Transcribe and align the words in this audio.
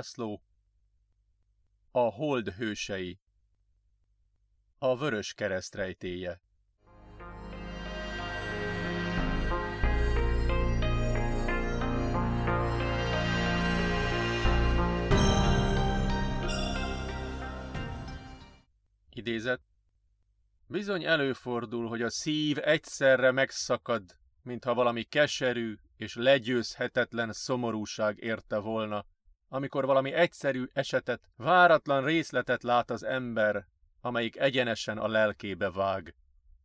László 0.00 0.42
A 1.90 1.98
hold 1.98 2.48
hősei 2.48 3.18
A 4.78 4.96
vörös 4.98 5.34
kereszt 5.34 5.74
rejtéje. 5.74 6.40
Idézet. 19.10 19.60
Bizony 20.66 21.04
előfordul, 21.04 21.88
hogy 21.88 22.02
a 22.02 22.10
szív 22.10 22.58
egyszerre 22.60 23.30
megszakad, 23.30 24.16
mintha 24.42 24.74
valami 24.74 25.02
keserű 25.02 25.74
és 25.96 26.14
legyőzhetetlen 26.14 27.32
szomorúság 27.32 28.18
érte 28.18 28.58
volna, 28.58 29.04
amikor 29.52 29.86
valami 29.86 30.12
egyszerű 30.12 30.64
esetet, 30.72 31.30
váratlan 31.36 32.04
részletet 32.04 32.62
lát 32.62 32.90
az 32.90 33.02
ember, 33.02 33.66
amelyik 34.00 34.36
egyenesen 34.36 34.98
a 34.98 35.08
lelkébe 35.08 35.70
vág. 35.70 36.14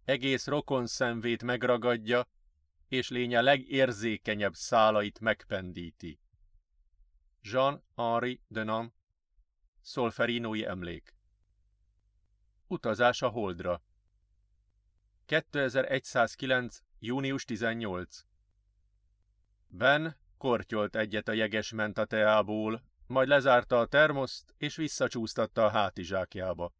Egész 0.03 0.47
rokon 0.47 0.87
szemvét 0.87 1.43
megragadja, 1.43 2.27
és 2.87 3.09
lénye 3.09 3.41
legérzékenyebb 3.41 4.53
szálait 4.53 5.19
megpendíti. 5.19 6.19
Jean-Henri 7.41 8.41
Denon, 8.47 8.93
Szolferinói 9.81 10.65
emlék 10.65 11.13
Utazás 12.67 13.21
a 13.21 13.29
Holdra 13.29 13.81
2109. 15.25 16.79
június 16.99 17.45
18 17.45 18.25
Ben 19.67 20.17
kortyolt 20.45 20.95
egyet 20.95 21.27
a 21.27 21.33
jeges 21.33 21.71
mentateából, 21.71 22.81
majd 23.07 23.27
lezárta 23.27 23.79
a 23.79 23.85
termoszt 23.85 24.53
és 24.57 24.75
visszacsúsztatta 24.75 25.65
a 25.65 25.69
hátizsákjába. 25.69 26.73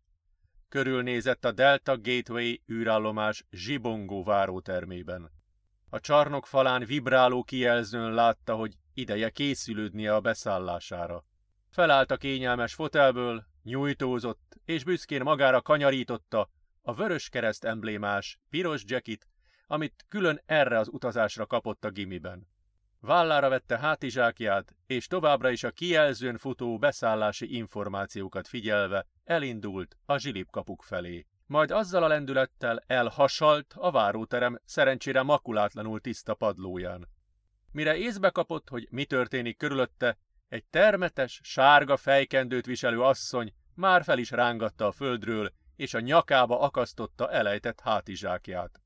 Körülnézett 0.69 1.45
a 1.45 1.51
Delta 1.51 1.97
Gateway 2.01 2.53
űrállomás 2.71 3.45
zsibongó 3.51 4.23
várótermében. 4.23 5.31
A 5.89 5.99
csarnok 5.99 6.47
falán 6.47 6.85
vibráló 6.85 7.43
kijelzőn 7.43 8.13
látta, 8.13 8.55
hogy 8.55 8.77
ideje 8.93 9.29
készülődnie 9.29 10.15
a 10.15 10.21
beszállására. 10.21 11.25
Felállt 11.69 12.11
a 12.11 12.17
kényelmes 12.17 12.73
fotelből, 12.73 13.45
nyújtózott, 13.63 14.57
és 14.65 14.83
büszkén 14.83 15.21
magára 15.21 15.61
kanyarította 15.61 16.49
a 16.81 16.93
vörös 16.93 17.29
kereszt 17.29 17.63
emblémás, 17.63 18.39
piros 18.49 18.83
jackit, 18.85 19.27
amit 19.67 20.05
külön 20.07 20.41
erre 20.45 20.79
az 20.79 20.87
utazásra 20.91 21.45
kapott 21.45 21.85
a 21.85 21.89
gimiben. 21.89 22.53
Vállára 23.05 23.49
vette 23.49 23.77
hátizsákját, 23.77 24.75
és 24.87 25.07
továbbra 25.07 25.49
is 25.49 25.63
a 25.63 25.71
kijelzőn 25.71 26.37
futó 26.37 26.77
beszállási 26.77 27.55
információkat 27.55 28.47
figyelve 28.47 29.05
elindult 29.23 29.97
a 30.05 30.17
zsilipkapuk 30.17 30.83
felé. 30.83 31.25
Majd 31.45 31.71
azzal 31.71 32.03
a 32.03 32.07
lendülettel 32.07 32.83
elhasalt 32.87 33.73
a 33.77 33.91
váróterem 33.91 34.59
szerencsére 34.65 35.21
makulátlanul 35.21 35.99
tiszta 35.99 36.33
padlóján. 36.33 37.07
Mire 37.71 37.97
észbe 37.97 38.29
kapott, 38.29 38.69
hogy 38.69 38.87
mi 38.91 39.05
történik 39.05 39.57
körülötte, 39.57 40.17
egy 40.47 40.65
termetes, 40.65 41.39
sárga 41.43 41.97
fejkendőt 41.97 42.65
viselő 42.65 43.01
asszony 43.01 43.53
már 43.75 44.03
fel 44.03 44.17
is 44.17 44.31
rángatta 44.31 44.87
a 44.87 44.91
földről, 44.91 45.51
és 45.75 45.93
a 45.93 45.99
nyakába 45.99 46.59
akasztotta 46.59 47.31
elejtett 47.31 47.79
hátizsákját. 47.79 48.81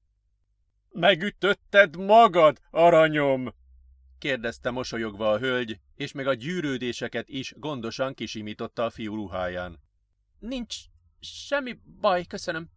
Megütötted 0.89 1.97
magad, 1.97 2.57
aranyom! 2.71 3.57
Kérdezte 4.19 4.69
mosolyogva 4.69 5.31
a 5.31 5.37
hölgy, 5.37 5.79
és 5.95 6.11
még 6.11 6.27
a 6.27 6.33
gyűrődéseket 6.33 7.29
is 7.29 7.53
gondosan 7.57 8.13
kisimította 8.13 8.83
a 8.83 8.89
fiú 8.89 9.15
ruháján. 9.15 9.79
Nincs 10.39 10.75
semmi 11.19 11.79
baj, 12.01 12.23
köszönöm, 12.23 12.69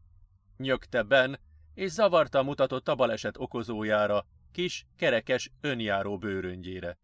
nyögte 0.57 1.03
Ben, 1.03 1.41
és 1.75 1.91
zavarta 1.91 2.43
mutatott 2.43 2.89
a 2.89 2.95
baleset 2.95 3.37
okozójára, 3.39 4.27
kis, 4.53 4.87
kerekes, 4.97 5.51
önjáró 5.61 6.19
bőröngyére. 6.19 6.99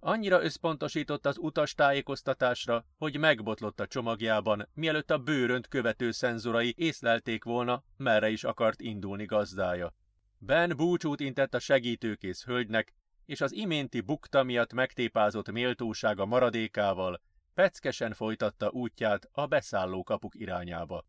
Annyira 0.00 0.42
összpontosított 0.42 1.26
az 1.26 1.38
utas 1.38 1.74
tájékoztatásra, 1.74 2.84
hogy 2.96 3.18
megbotlott 3.18 3.80
a 3.80 3.86
csomagjában, 3.86 4.68
mielőtt 4.74 5.10
a 5.10 5.18
bőrönt 5.18 5.68
követő 5.68 6.10
szenzorai 6.10 6.74
észlelték 6.76 7.44
volna, 7.44 7.84
merre 7.96 8.28
is 8.30 8.44
akart 8.44 8.80
indulni 8.80 9.24
gazdája. 9.24 9.94
Ben 10.38 10.76
búcsút 10.76 11.20
intett 11.20 11.54
a 11.54 11.58
segítőkész 11.58 12.44
hölgynek, 12.44 12.94
és 13.28 13.40
az 13.40 13.52
iménti 13.52 14.00
bukta 14.00 14.42
miatt 14.42 14.72
megtépázott 14.72 15.50
méltósága 15.50 16.24
maradékával 16.24 17.20
peckesen 17.54 18.12
folytatta 18.12 18.70
útját 18.70 19.28
a 19.32 19.46
beszálló 19.46 20.02
kapuk 20.02 20.34
irányába. 20.34 21.04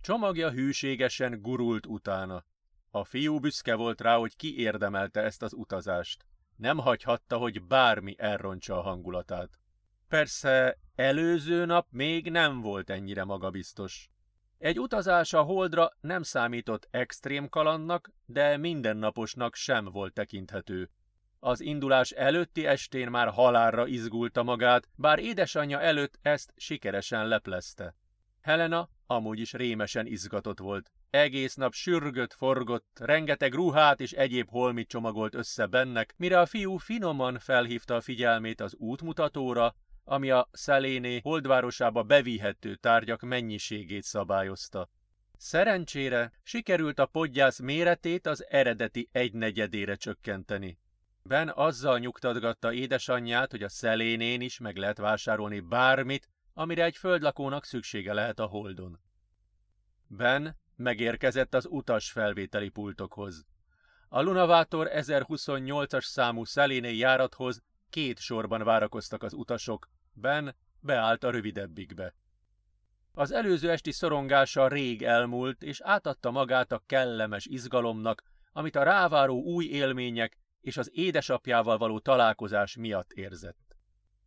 Csomagja 0.00 0.50
hűségesen 0.50 1.42
gurult 1.42 1.86
utána. 1.86 2.44
A 2.90 3.04
fiú 3.04 3.38
büszke 3.38 3.74
volt 3.74 4.00
rá, 4.00 4.16
hogy 4.16 4.36
ki 4.36 4.58
érdemelte 4.58 5.20
ezt 5.20 5.42
az 5.42 5.52
utazást. 5.52 6.26
Nem 6.56 6.78
hagyhatta, 6.78 7.36
hogy 7.36 7.62
bármi 7.62 8.14
elrontsa 8.18 8.78
a 8.78 8.82
hangulatát. 8.82 9.58
Persze 10.08 10.78
előző 10.94 11.64
nap 11.64 11.86
még 11.90 12.30
nem 12.30 12.60
volt 12.60 12.90
ennyire 12.90 13.24
magabiztos. 13.24 14.10
Egy 14.58 14.80
utazás 14.80 15.32
a 15.32 15.42
holdra 15.42 15.90
nem 16.00 16.22
számított 16.22 16.88
extrém 16.90 17.48
kalandnak, 17.48 18.10
de 18.26 18.56
mindennaposnak 18.56 19.54
sem 19.54 19.84
volt 19.84 20.12
tekinthető. 20.12 20.90
Az 21.42 21.60
indulás 21.60 22.10
előtti 22.10 22.66
estén 22.66 23.10
már 23.10 23.28
halálra 23.28 23.86
izgulta 23.86 24.42
magát, 24.42 24.88
bár 24.94 25.18
édesanyja 25.18 25.80
előtt 25.80 26.18
ezt 26.22 26.52
sikeresen 26.56 27.28
leplezte. 27.28 27.94
Helena 28.40 28.88
amúgy 29.06 29.40
is 29.40 29.52
rémesen 29.52 30.06
izgatott 30.06 30.58
volt. 30.58 30.92
Egész 31.10 31.54
nap 31.54 31.72
sürgött, 31.72 32.32
forgott, 32.32 32.98
rengeteg 33.00 33.54
ruhát 33.54 34.00
és 34.00 34.12
egyéb 34.12 34.48
holmit 34.48 34.88
csomagolt 34.88 35.34
össze 35.34 35.66
bennek, 35.66 36.14
mire 36.16 36.40
a 36.40 36.46
fiú 36.46 36.76
finoman 36.76 37.38
felhívta 37.38 37.94
a 37.94 38.00
figyelmét 38.00 38.60
az 38.60 38.74
útmutatóra, 38.74 39.74
ami 40.04 40.30
a 40.30 40.48
Szeléné 40.52 41.20
holdvárosába 41.22 42.02
bevihető 42.02 42.74
tárgyak 42.74 43.20
mennyiségét 43.20 44.02
szabályozta. 44.02 44.90
Szerencsére 45.36 46.32
sikerült 46.42 46.98
a 46.98 47.06
podgyász 47.06 47.60
méretét 47.60 48.26
az 48.26 48.46
eredeti 48.48 49.08
egynegyedére 49.12 49.94
csökkenteni. 49.94 50.78
Ben 51.22 51.52
azzal 51.54 51.98
nyugtatgatta 51.98 52.72
édesanyját, 52.72 53.50
hogy 53.50 53.62
a 53.62 53.68
szelénén 53.68 54.40
is 54.40 54.58
meg 54.58 54.76
lehet 54.76 54.98
vásárolni 54.98 55.60
bármit, 55.60 56.28
amire 56.54 56.84
egy 56.84 56.96
földlakónak 56.96 57.64
szüksége 57.64 58.12
lehet 58.12 58.38
a 58.38 58.46
holdon. 58.46 59.00
Ben 60.06 60.56
megérkezett 60.76 61.54
az 61.54 61.66
utas 61.70 62.10
felvételi 62.10 62.68
pultokhoz. 62.68 63.46
A 64.08 64.20
Lunavátor 64.20 64.88
1028-as 64.92 66.04
számú 66.04 66.44
szeléné 66.44 66.96
járathoz 66.96 67.62
két 67.90 68.18
sorban 68.18 68.62
várakoztak 68.62 69.22
az 69.22 69.32
utasok, 69.32 69.88
Ben 70.12 70.56
beállt 70.80 71.24
a 71.24 71.30
rövidebbikbe. 71.30 72.14
Az 73.12 73.32
előző 73.32 73.70
esti 73.70 73.92
szorongása 73.92 74.68
rég 74.68 75.02
elmúlt, 75.02 75.62
és 75.62 75.80
átadta 75.80 76.30
magát 76.30 76.72
a 76.72 76.82
kellemes 76.86 77.46
izgalomnak, 77.46 78.22
amit 78.52 78.76
a 78.76 78.82
ráváró 78.82 79.42
új 79.42 79.64
élmények 79.64 80.38
és 80.60 80.76
az 80.76 80.90
édesapjával 80.92 81.78
való 81.78 81.98
találkozás 81.98 82.76
miatt 82.76 83.12
érzett. 83.12 83.76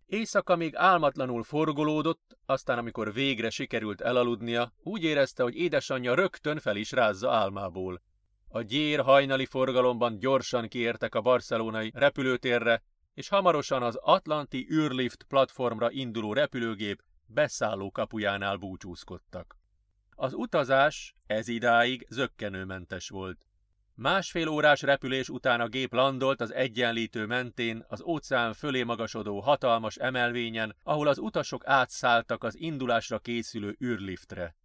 Éjszaka 0.05 0.55
még 0.55 0.75
álmatlanul 0.75 1.43
forgolódott, 1.43 2.37
aztán 2.45 2.77
amikor 2.77 3.13
végre 3.13 3.49
sikerült 3.49 4.01
elaludnia, 4.01 4.73
úgy 4.83 5.03
érezte, 5.03 5.43
hogy 5.43 5.55
édesanyja 5.55 6.13
rögtön 6.13 6.59
fel 6.59 6.75
is 6.75 6.91
rázza 6.91 7.31
álmából. 7.31 8.01
A 8.47 8.61
gyér 8.61 8.99
hajnali 8.99 9.45
forgalomban 9.45 10.19
gyorsan 10.19 10.67
kiértek 10.67 11.15
a 11.15 11.21
barcelonai 11.21 11.91
repülőtérre, 11.93 12.83
és 13.13 13.27
hamarosan 13.27 13.83
az 13.83 13.95
Atlanti 13.95 14.67
űrlift 14.71 15.23
platformra 15.23 15.91
induló 15.91 16.33
repülőgép 16.33 17.03
beszálló 17.25 17.91
kapujánál 17.91 18.57
búcsúzkodtak. 18.57 19.57
Az 20.15 20.33
utazás 20.33 21.15
ez 21.25 21.47
idáig 21.47 22.05
zöggenőmentes 22.09 23.09
volt. 23.09 23.45
Másfél 23.95 24.47
órás 24.47 24.81
repülés 24.81 25.29
után 25.29 25.61
a 25.61 25.67
gép 25.67 25.93
landolt 25.93 26.41
az 26.41 26.53
egyenlítő 26.53 27.25
mentén 27.25 27.85
az 27.87 28.01
óceán 28.01 28.53
fölé 28.53 28.83
magasodó 28.83 29.39
hatalmas 29.39 29.95
emelvényen, 29.95 30.75
ahol 30.83 31.07
az 31.07 31.17
utasok 31.17 31.67
átszálltak 31.67 32.43
az 32.43 32.57
indulásra 32.57 33.19
készülő 33.19 33.77
űrliftre. 33.83 34.55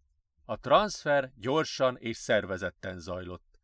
A 0.45 0.59
transfer 0.59 1.31
gyorsan 1.35 1.97
és 1.97 2.17
szervezetten 2.17 2.99
zajlott. 2.99 3.59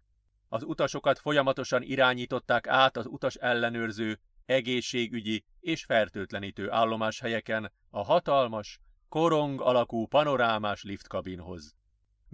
Az 0.50 0.64
utasokat 0.64 1.20
folyamatosan 1.20 1.82
irányították 1.82 2.68
át 2.68 2.98
az 2.98 3.06
utas 3.06 3.36
ellenőrző, 3.36 4.20
egészségügyi 4.46 5.44
és 5.60 5.86
fertőtlenítő 5.86 6.72
állomáshelyeken 6.72 7.72
a 7.90 8.04
hatalmas, 8.04 8.80
korong 9.10 9.62
alakú 9.62 10.08
panorámás 10.08 10.84
liftkabinhoz. 10.84 11.76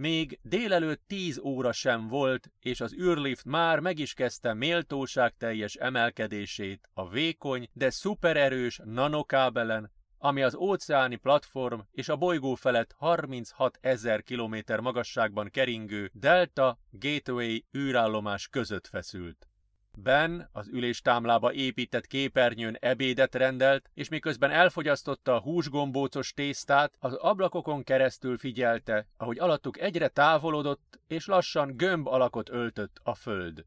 Még 0.01 0.39
délelőtt 0.41 1.01
tíz 1.07 1.39
óra 1.39 1.71
sem 1.71 2.07
volt, 2.07 2.51
és 2.59 2.81
az 2.81 2.93
űrlift 2.93 3.45
már 3.45 3.79
meg 3.79 3.99
is 3.99 4.13
kezdte 4.13 4.53
méltóság 4.53 5.33
teljes 5.37 5.75
emelkedését 5.75 6.89
a 6.93 7.09
vékony, 7.09 7.69
de 7.73 7.89
szupererős 7.89 8.79
nanokábelen, 8.83 9.91
ami 10.17 10.41
az 10.41 10.55
óceáni 10.55 11.15
platform 11.15 11.79
és 11.91 12.09
a 12.09 12.15
bolygó 12.15 12.55
felett 12.55 12.93
36 12.97 13.77
ezer 13.81 14.23
kilométer 14.23 14.79
magasságban 14.79 15.49
keringő 15.49 16.11
Delta 16.13 16.79
Gateway 16.91 17.57
űrállomás 17.77 18.47
között 18.47 18.87
feszült. 18.87 19.50
Ben 19.97 20.49
az 20.51 20.67
üléstámlába 20.67 21.53
épített 21.53 22.07
képernyőn 22.07 22.77
ebédet 22.79 23.35
rendelt, 23.35 23.89
és 23.93 24.09
miközben 24.09 24.51
elfogyasztotta 24.51 25.35
a 25.35 25.41
húsgombócos 25.41 26.33
tésztát, 26.33 26.95
az 26.99 27.13
ablakokon 27.13 27.83
keresztül 27.83 28.37
figyelte, 28.37 29.07
ahogy 29.17 29.39
alattuk 29.39 29.79
egyre 29.79 30.07
távolodott, 30.07 30.99
és 31.07 31.25
lassan 31.25 31.77
gömb 31.77 32.07
alakot 32.07 32.49
öltött 32.49 32.99
a 33.03 33.15
föld. 33.15 33.65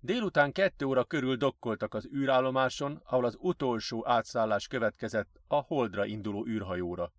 Délután 0.00 0.52
kettő 0.52 0.84
óra 0.84 1.04
körül 1.04 1.36
dokkoltak 1.36 1.94
az 1.94 2.08
űrállomáson, 2.14 3.00
ahol 3.04 3.24
az 3.24 3.36
utolsó 3.38 4.06
átszállás 4.06 4.66
következett 4.66 5.40
a 5.46 5.54
Holdra 5.54 6.04
induló 6.04 6.46
űrhajóra. 6.46 7.12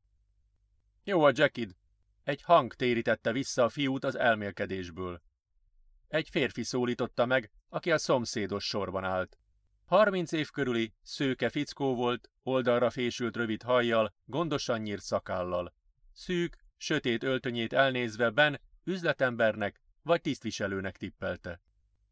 Jó 1.03 1.23
a 1.23 1.31
Jackid! 1.33 1.75
Egy 2.23 2.41
hang 2.41 2.73
térítette 2.73 3.31
vissza 3.31 3.63
a 3.63 3.69
fiút 3.69 4.03
az 4.03 4.15
elmélkedésből. 4.15 5.21
Egy 6.07 6.29
férfi 6.29 6.63
szólította 6.63 7.25
meg, 7.25 7.51
aki 7.75 7.91
a 7.91 7.97
szomszédos 7.97 8.65
sorban 8.65 9.03
állt. 9.03 9.37
Harminc 9.85 10.31
év 10.31 10.49
körüli, 10.49 10.93
szőke 11.01 11.49
fickó 11.49 11.95
volt, 11.95 12.29
oldalra 12.43 12.89
fésült 12.89 13.35
rövid 13.35 13.61
hajjal, 13.61 14.13
gondosan 14.25 14.79
nyírt 14.79 15.01
szakállal. 15.01 15.73
Szűk, 16.13 16.57
sötét 16.77 17.23
öltönyét 17.23 17.73
elnézve 17.73 18.29
Ben 18.29 18.61
üzletembernek 18.83 19.81
vagy 20.03 20.21
tisztviselőnek 20.21 20.97
tippelte. 20.97 21.61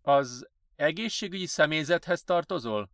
Az 0.01 0.47
egészségügyi 0.75 1.45
személyzethez 1.45 2.23
tartozol? 2.23 2.89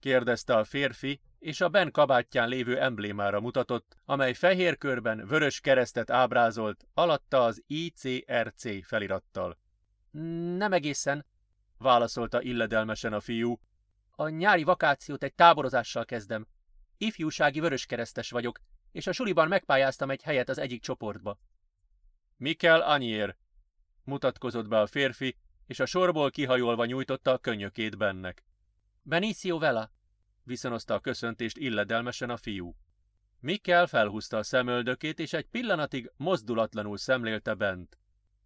kérdezte 0.00 0.56
a 0.56 0.64
férfi, 0.64 1.20
és 1.38 1.60
a 1.60 1.68
Ben 1.68 1.90
kabátján 1.90 2.48
lévő 2.48 2.78
emblémára 2.78 3.40
mutatott, 3.40 3.96
amely 4.04 4.32
fehér 4.32 4.78
körben 4.78 5.26
vörös 5.26 5.60
keresztet 5.60 6.10
ábrázolt, 6.10 6.86
alatta 6.94 7.44
az 7.44 7.62
ICRC 7.66 8.86
felirattal. 8.86 9.58
Nem 10.56 10.72
egészen, 10.72 11.26
válaszolta 11.82 12.42
illedelmesen 12.42 13.12
a 13.12 13.20
fiú. 13.20 13.60
A 14.10 14.28
nyári 14.28 14.62
vakációt 14.64 15.22
egy 15.22 15.34
táborozással 15.34 16.04
kezdem. 16.04 16.46
Ifjúsági 16.96 17.60
vöröskeresztes 17.60 18.30
vagyok, 18.30 18.58
és 18.92 19.06
a 19.06 19.12
suliban 19.12 19.48
megpályáztam 19.48 20.10
egy 20.10 20.22
helyet 20.22 20.48
az 20.48 20.58
egyik 20.58 20.82
csoportba. 20.82 21.38
Mikel 22.36 22.80
Anier, 22.80 23.36
mutatkozott 24.04 24.68
be 24.68 24.80
a 24.80 24.86
férfi, 24.86 25.36
és 25.66 25.80
a 25.80 25.86
sorból 25.86 26.30
kihajolva 26.30 26.84
nyújtotta 26.84 27.32
a 27.32 27.38
könnyökét 27.38 27.96
bennek. 27.96 28.44
Benicio 29.02 29.58
Vela, 29.58 29.90
viszonozta 30.42 30.94
a 30.94 31.00
köszöntést 31.00 31.56
illedelmesen 31.56 32.30
a 32.30 32.36
fiú. 32.36 32.76
Mikkel 33.40 33.86
felhúzta 33.86 34.36
a 34.36 34.42
szemöldökét, 34.42 35.18
és 35.18 35.32
egy 35.32 35.46
pillanatig 35.46 36.12
mozdulatlanul 36.16 36.96
szemlélte 36.96 37.54
bent. 37.54 37.98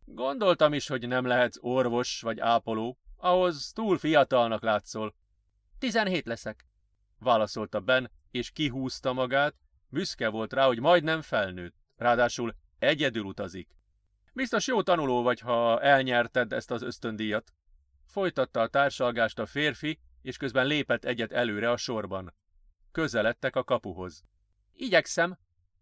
Gondoltam 0.05 0.73
is, 0.73 0.87
hogy 0.87 1.09
nem 1.09 1.27
lehetsz 1.27 1.59
orvos 1.61 2.21
vagy 2.21 2.41
ápoló, 2.41 2.99
ahhoz 3.17 3.73
túl 3.73 3.99
fiatalnak 3.99 4.63
látszol. 4.63 5.15
Tizenhét 5.79 6.27
leszek, 6.27 6.67
válaszolta 7.19 7.81
Ben, 7.81 8.11
és 8.31 8.51
kihúzta 8.51 9.13
magát, 9.13 9.55
büszke 9.89 10.29
volt 10.29 10.53
rá, 10.53 10.67
hogy 10.67 10.81
majdnem 10.81 11.23
felnőtt, 11.23 11.75
ráadásul 11.97 12.55
egyedül 12.79 13.25
utazik. 13.25 13.77
Biztos 14.33 14.67
jó 14.67 14.83
tanuló 14.83 15.23
vagy, 15.23 15.41
ha 15.41 15.81
elnyerted 15.81 16.53
ezt 16.53 16.71
az 16.71 16.83
ösztöndíjat. 16.83 17.53
Folytatta 18.07 18.61
a 18.61 18.69
társalgást 18.69 19.39
a 19.39 19.47
férfi, 19.47 20.01
és 20.23 20.37
közben 20.37 20.67
lépett 20.67 21.05
egyet 21.05 21.33
előre 21.33 21.71
a 21.71 21.77
sorban. 21.77 22.35
Közeledtek 22.93 23.57
a 23.57 23.65
kapuhoz. 23.65 24.25
Igyekszem, 24.73 25.39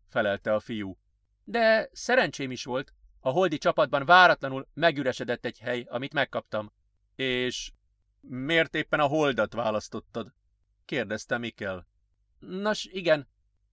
felelte 0.09 0.55
a 0.55 0.61
fiú. 0.61 0.99
De 1.45 1.89
szerencsém 1.93 2.51
is 2.51 2.65
volt. 2.65 2.93
A 3.21 3.31
holdi 3.31 3.59
csapatban 3.59 4.05
váratlanul 4.05 4.69
megüresedett 4.75 5.45
egy 5.45 5.59
hely, 5.59 5.87
amit 5.89 6.13
megkaptam. 6.13 6.73
És 7.15 7.73
miért 8.21 8.75
éppen 8.75 9.01
a 9.01 9.07
holdat 9.07 9.53
választottad? 9.53 10.33
kérdezte 10.85 11.39
Mikkel. 11.39 11.87
Nos, 12.39 12.85
igen. 12.85 13.29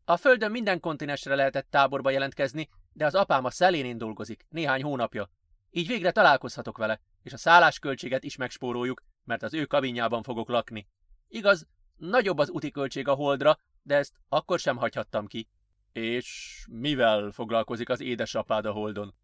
A 0.06 0.18
Földön 0.18 0.52
minden 0.52 0.80
kontinensre 0.80 1.36
lehetett 1.36 1.70
táborba 1.70 2.10
jelentkezni, 2.10 2.70
de 2.94 3.06
az 3.06 3.16
apám 3.16 3.46
a 3.46 3.50
szelénén 3.50 3.98
dolgozik, 3.98 4.46
néhány 4.50 4.84
hónapja. 4.84 5.30
Így 5.70 5.88
végre 5.88 6.12
találkozhatok 6.12 6.78
vele, 6.78 7.02
és 7.24 7.34
a 7.34 7.38
szállásköltséget 7.38 8.24
is 8.24 8.36
megspóroljuk, 8.36 9.02
mert 9.24 9.44
az 9.44 9.54
ő 9.54 9.66
kabinjában 9.66 10.24
fogok 10.24 10.50
lakni. 10.50 10.88
Igaz, 11.28 11.68
nagyobb 11.96 12.38
az 12.38 12.50
úti 12.50 12.72
költség 12.72 13.08
a 13.08 13.14
holdra, 13.14 13.58
de 13.82 13.96
ezt 13.96 14.14
akkor 14.30 14.60
sem 14.60 14.78
hagyhattam 14.78 15.28
ki. 15.28 15.50
És 15.92 16.60
mivel 16.72 17.32
foglalkozik 17.32 17.90
az 17.90 18.02
édesapád 18.02 18.66
a 18.66 18.72
holdon? 18.72 19.16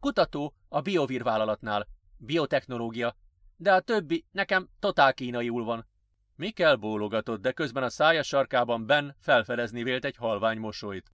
Kutató 0.00 0.54
a 0.68 0.80
Biovir 0.80 1.22
vállalatnál. 1.22 1.88
Biotechnológia. 2.16 3.16
De 3.64 3.72
a 3.72 3.80
többi 3.80 4.24
nekem 4.30 4.68
totál 4.78 5.14
kínaiul 5.14 5.64
van. 5.64 5.86
Mikkel 6.36 6.76
bólogatott, 6.76 7.40
de 7.40 7.52
közben 7.52 7.82
a 7.82 7.88
szája 7.88 8.22
sarkában 8.22 8.86
Ben 8.86 9.16
felfedezni 9.20 9.82
vélt 9.82 10.04
egy 10.04 10.16
halvány 10.16 10.58
mosolyt. 10.58 11.12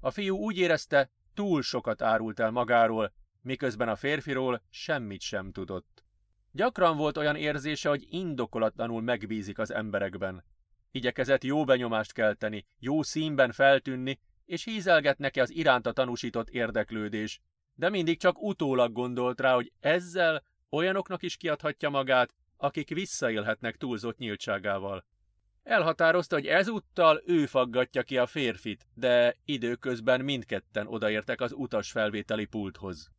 A 0.00 0.10
fiú 0.10 0.36
úgy 0.36 0.58
érezte, 0.58 1.10
túl 1.34 1.62
sokat 1.62 2.02
árult 2.02 2.40
el 2.40 2.50
magáról, 2.50 3.12
miközben 3.40 3.88
a 3.88 3.96
férfiról 3.96 4.62
semmit 4.70 5.20
sem 5.20 5.52
tudott. 5.52 6.04
Gyakran 6.52 6.96
volt 6.96 7.16
olyan 7.16 7.36
érzése, 7.36 7.88
hogy 7.88 8.06
indokolatlanul 8.08 9.02
megbízik 9.02 9.58
az 9.58 9.72
emberekben. 9.72 10.44
Igyekezett 10.90 11.44
jó 11.44 11.64
benyomást 11.64 12.12
kelteni, 12.12 12.66
jó 12.78 13.02
színben 13.02 13.52
feltűnni, 13.52 14.20
és 14.44 14.64
hízelget 14.64 15.18
neki 15.18 15.40
az 15.40 15.50
iránta 15.50 15.92
tanúsított 15.92 16.48
érdeklődés, 16.48 17.40
de 17.74 17.88
mindig 17.88 18.18
csak 18.18 18.42
utólag 18.42 18.92
gondolt 18.92 19.40
rá, 19.40 19.54
hogy 19.54 19.72
ezzel 19.80 20.42
olyanoknak 20.72 21.22
is 21.22 21.36
kiadhatja 21.36 21.88
magát, 21.88 22.34
akik 22.56 22.88
visszaélhetnek 22.88 23.76
túlzott 23.76 24.18
nyíltságával. 24.18 25.04
Elhatározta, 25.62 26.34
hogy 26.34 26.46
ezúttal 26.46 27.22
ő 27.26 27.46
faggatja 27.46 28.02
ki 28.02 28.18
a 28.18 28.26
férfit, 28.26 28.86
de 28.94 29.36
időközben 29.44 30.20
mindketten 30.20 30.86
odaértek 30.86 31.40
az 31.40 31.52
utas 31.52 31.90
felvételi 31.90 32.44
pulthoz. 32.44 33.10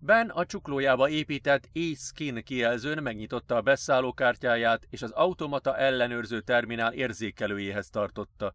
Ben 0.00 0.28
a 0.30 0.46
csuklójába 0.46 1.08
épített 1.08 1.68
e-skin 1.72 2.42
kijelzőn 2.44 3.02
megnyitotta 3.02 3.56
a 3.56 3.60
beszállókártyáját, 3.60 4.86
és 4.90 5.02
az 5.02 5.10
automata 5.10 5.76
ellenőrző 5.76 6.40
terminál 6.40 6.92
érzékelőjéhez 6.92 7.88
tartotta. 7.88 8.54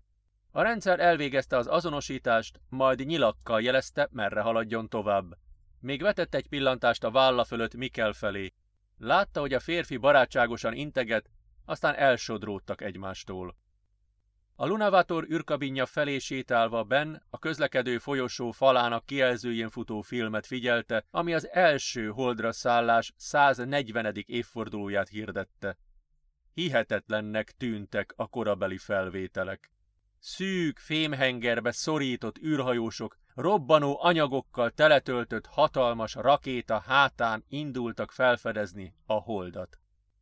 A 0.52 0.62
rendszer 0.62 1.00
elvégezte 1.00 1.58
az 1.58 1.68
azonosítást, 1.68 2.60
majd 2.70 3.06
nyilakkal 3.06 3.62
jelezte, 3.62 4.08
merre 4.12 4.42
haladjon 4.42 4.90
tovább. 4.90 5.36
Még 5.84 6.02
vetett 6.02 6.36
egy 6.36 6.48
pillantást 6.48 7.04
a 7.04 7.12
válla 7.12 7.44
fölött 7.44 7.76
Mikkel 7.76 8.14
felé. 8.14 8.54
Látta, 8.98 9.40
hogy 9.40 9.54
a 9.54 9.60
férfi 9.60 9.98
barátságosan 9.98 10.74
integet, 10.74 11.30
aztán 11.66 11.96
elsodródtak 11.96 12.82
egymástól. 12.82 13.56
A 14.56 14.66
Lunavator 14.66 15.28
űrkabinja 15.32 15.86
felé 15.86 16.18
sétálva 16.18 16.84
Ben 16.84 17.24
a 17.30 17.40
közlekedő 17.40 17.98
folyosó 17.98 18.52
falának 18.52 19.06
kijelzőjén 19.06 19.70
futó 19.70 20.02
filmet 20.02 20.46
figyelte, 20.46 21.06
ami 21.12 21.34
az 21.34 21.50
első 21.50 22.08
holdra 22.08 22.52
szállás 22.52 23.14
140. 23.16 24.14
évfordulóját 24.26 25.10
hirdette. 25.10 25.78
Hihetetlennek 26.54 27.52
tűntek 27.52 28.14
a 28.16 28.28
korabeli 28.28 28.78
felvételek. 28.78 29.73
Szűk, 30.26 30.80
fémhengerbe 30.80 31.72
szorított 31.72 32.38
űrhajósok 32.44 33.18
robbanó 33.36 33.98
anyagokkal 34.02 34.72
teletöltött 34.72 35.46
hatalmas 35.46 36.14
rakéta 36.14 36.80
hátán 36.80 37.46
indultak 37.48 38.12
felfedezni 38.12 38.96
a 39.06 39.14
holdat. 39.14 39.80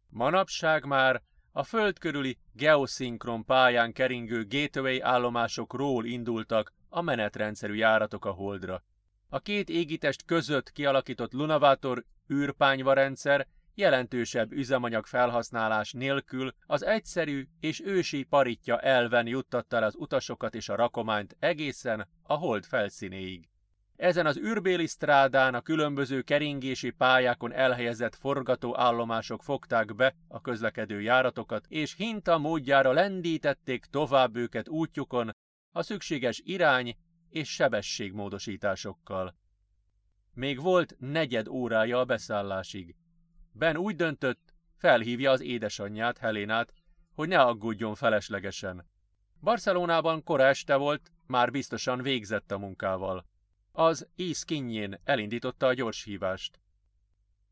Manapság 0.10 0.86
már 0.86 1.22
a 1.52 1.64
föld 1.64 2.00
körüli 2.00 2.38
geoszinkron 2.54 3.46
pályán 3.46 3.94
keringő 3.94 4.46
gateway 4.48 5.02
állomásokról 5.02 6.06
indultak 6.06 6.74
a 6.90 7.02
menetrendszerű 7.02 7.74
járatok 7.74 8.26
a 8.26 8.32
holdra. 8.32 8.84
A 9.30 9.40
két 9.40 9.70
égitest 9.70 10.26
között 10.26 10.72
kialakított 10.72 11.32
Lunavátor 11.32 12.06
űrpányva 12.34 12.94
rendszer 12.94 13.48
jelentősebb 13.76 14.52
üzemanyag 14.52 15.06
felhasználás 15.06 15.92
nélkül 15.92 16.54
az 16.66 16.84
egyszerű 16.84 17.48
és 17.60 17.82
ősi 17.86 18.24
paritja 18.24 18.80
elven 18.80 19.28
juttatta 19.28 19.76
el 19.76 19.84
az 19.84 19.96
utasokat 19.96 20.56
és 20.56 20.70
a 20.70 20.76
rakományt 20.76 21.36
egészen 21.40 22.08
a 22.24 22.34
hold 22.34 22.66
felszínéig. 22.66 23.50
Ezen 23.96 24.26
az 24.26 24.38
űrbéli 24.38 24.88
strádán 24.88 25.54
a 25.54 25.62
különböző 25.62 26.22
keringési 26.22 26.90
pályákon 26.90 27.54
elhelyezett 27.54 28.16
forgatóállomások 28.16 29.44
fogták 29.44 29.96
be 29.96 30.16
a 30.28 30.42
közlekedő 30.42 31.02
járatokat, 31.02 31.66
és 31.68 31.96
hinta 31.96 32.38
módjára 32.38 32.92
lendítették 32.92 33.86
tovább 33.86 34.36
őket 34.36 34.70
útjukon 34.70 35.36
a 35.72 35.82
szükséges 35.82 36.42
irány 36.44 36.96
és 37.30 37.50
sebességmódosításokkal. 37.50 39.36
Még 40.34 40.62
volt 40.62 40.96
negyed 41.00 41.48
órája 41.48 42.00
a 42.00 42.06
beszállásig. 42.06 42.96
Ben 43.52 43.78
úgy 43.78 43.96
döntött, 43.96 44.54
felhívja 44.78 45.32
az 45.32 45.42
édesanyját, 45.42 46.18
Helénát, 46.18 46.74
hogy 47.16 47.28
ne 47.28 47.42
aggódjon 47.42 47.96
feleslegesen. 47.96 48.90
Barcelonában 49.40 50.24
kora 50.24 50.44
este 50.44 50.76
volt, 50.76 51.12
már 51.28 51.52
biztosan 51.52 52.02
végzett 52.02 52.52
a 52.52 52.58
munkával. 52.58 53.26
Az 53.72 54.08
íz 54.16 54.44
kinyén 54.44 55.00
elindította 55.04 55.68
a 55.68 55.74
gyors 55.74 56.04
hívást. 56.04 56.60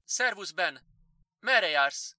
Szervusz, 0.04 0.52
Ben! 0.52 0.80
Merre 1.40 1.68
jársz? 1.68 2.16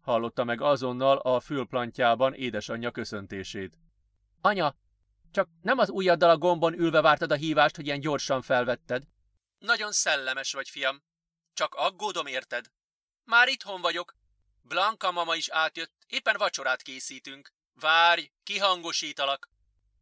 Hallotta 0.00 0.44
meg 0.44 0.60
azonnal 0.60 1.16
a 1.16 1.40
fülplantjában 1.40 2.34
édesanyja 2.34 2.90
köszöntését. 2.90 3.78
Anya, 4.40 4.74
csak 5.30 5.48
nem 5.62 5.78
az 5.78 5.90
ujjaddal 5.90 6.30
a 6.30 6.38
gombon 6.38 6.78
ülve 6.78 7.00
vártad 7.00 7.30
a 7.30 7.34
hívást, 7.34 7.76
hogy 7.76 7.86
ilyen 7.86 8.00
gyorsan 8.00 8.42
felvetted. 8.42 9.02
Nagyon 9.58 9.92
szellemes 9.92 10.52
vagy, 10.52 10.68
fiam. 10.68 11.02
Csak 11.52 11.74
aggódom 11.74 12.26
érted. 12.26 12.66
Már 13.30 13.48
itthon 13.48 13.80
vagyok. 13.80 14.14
Blanka 14.62 15.10
mama 15.10 15.34
is 15.34 15.48
átjött, 15.48 15.92
éppen 16.06 16.34
vacsorát 16.38 16.82
készítünk. 16.82 17.52
Várj, 17.80 18.30
kihangosítalak. 18.42 19.48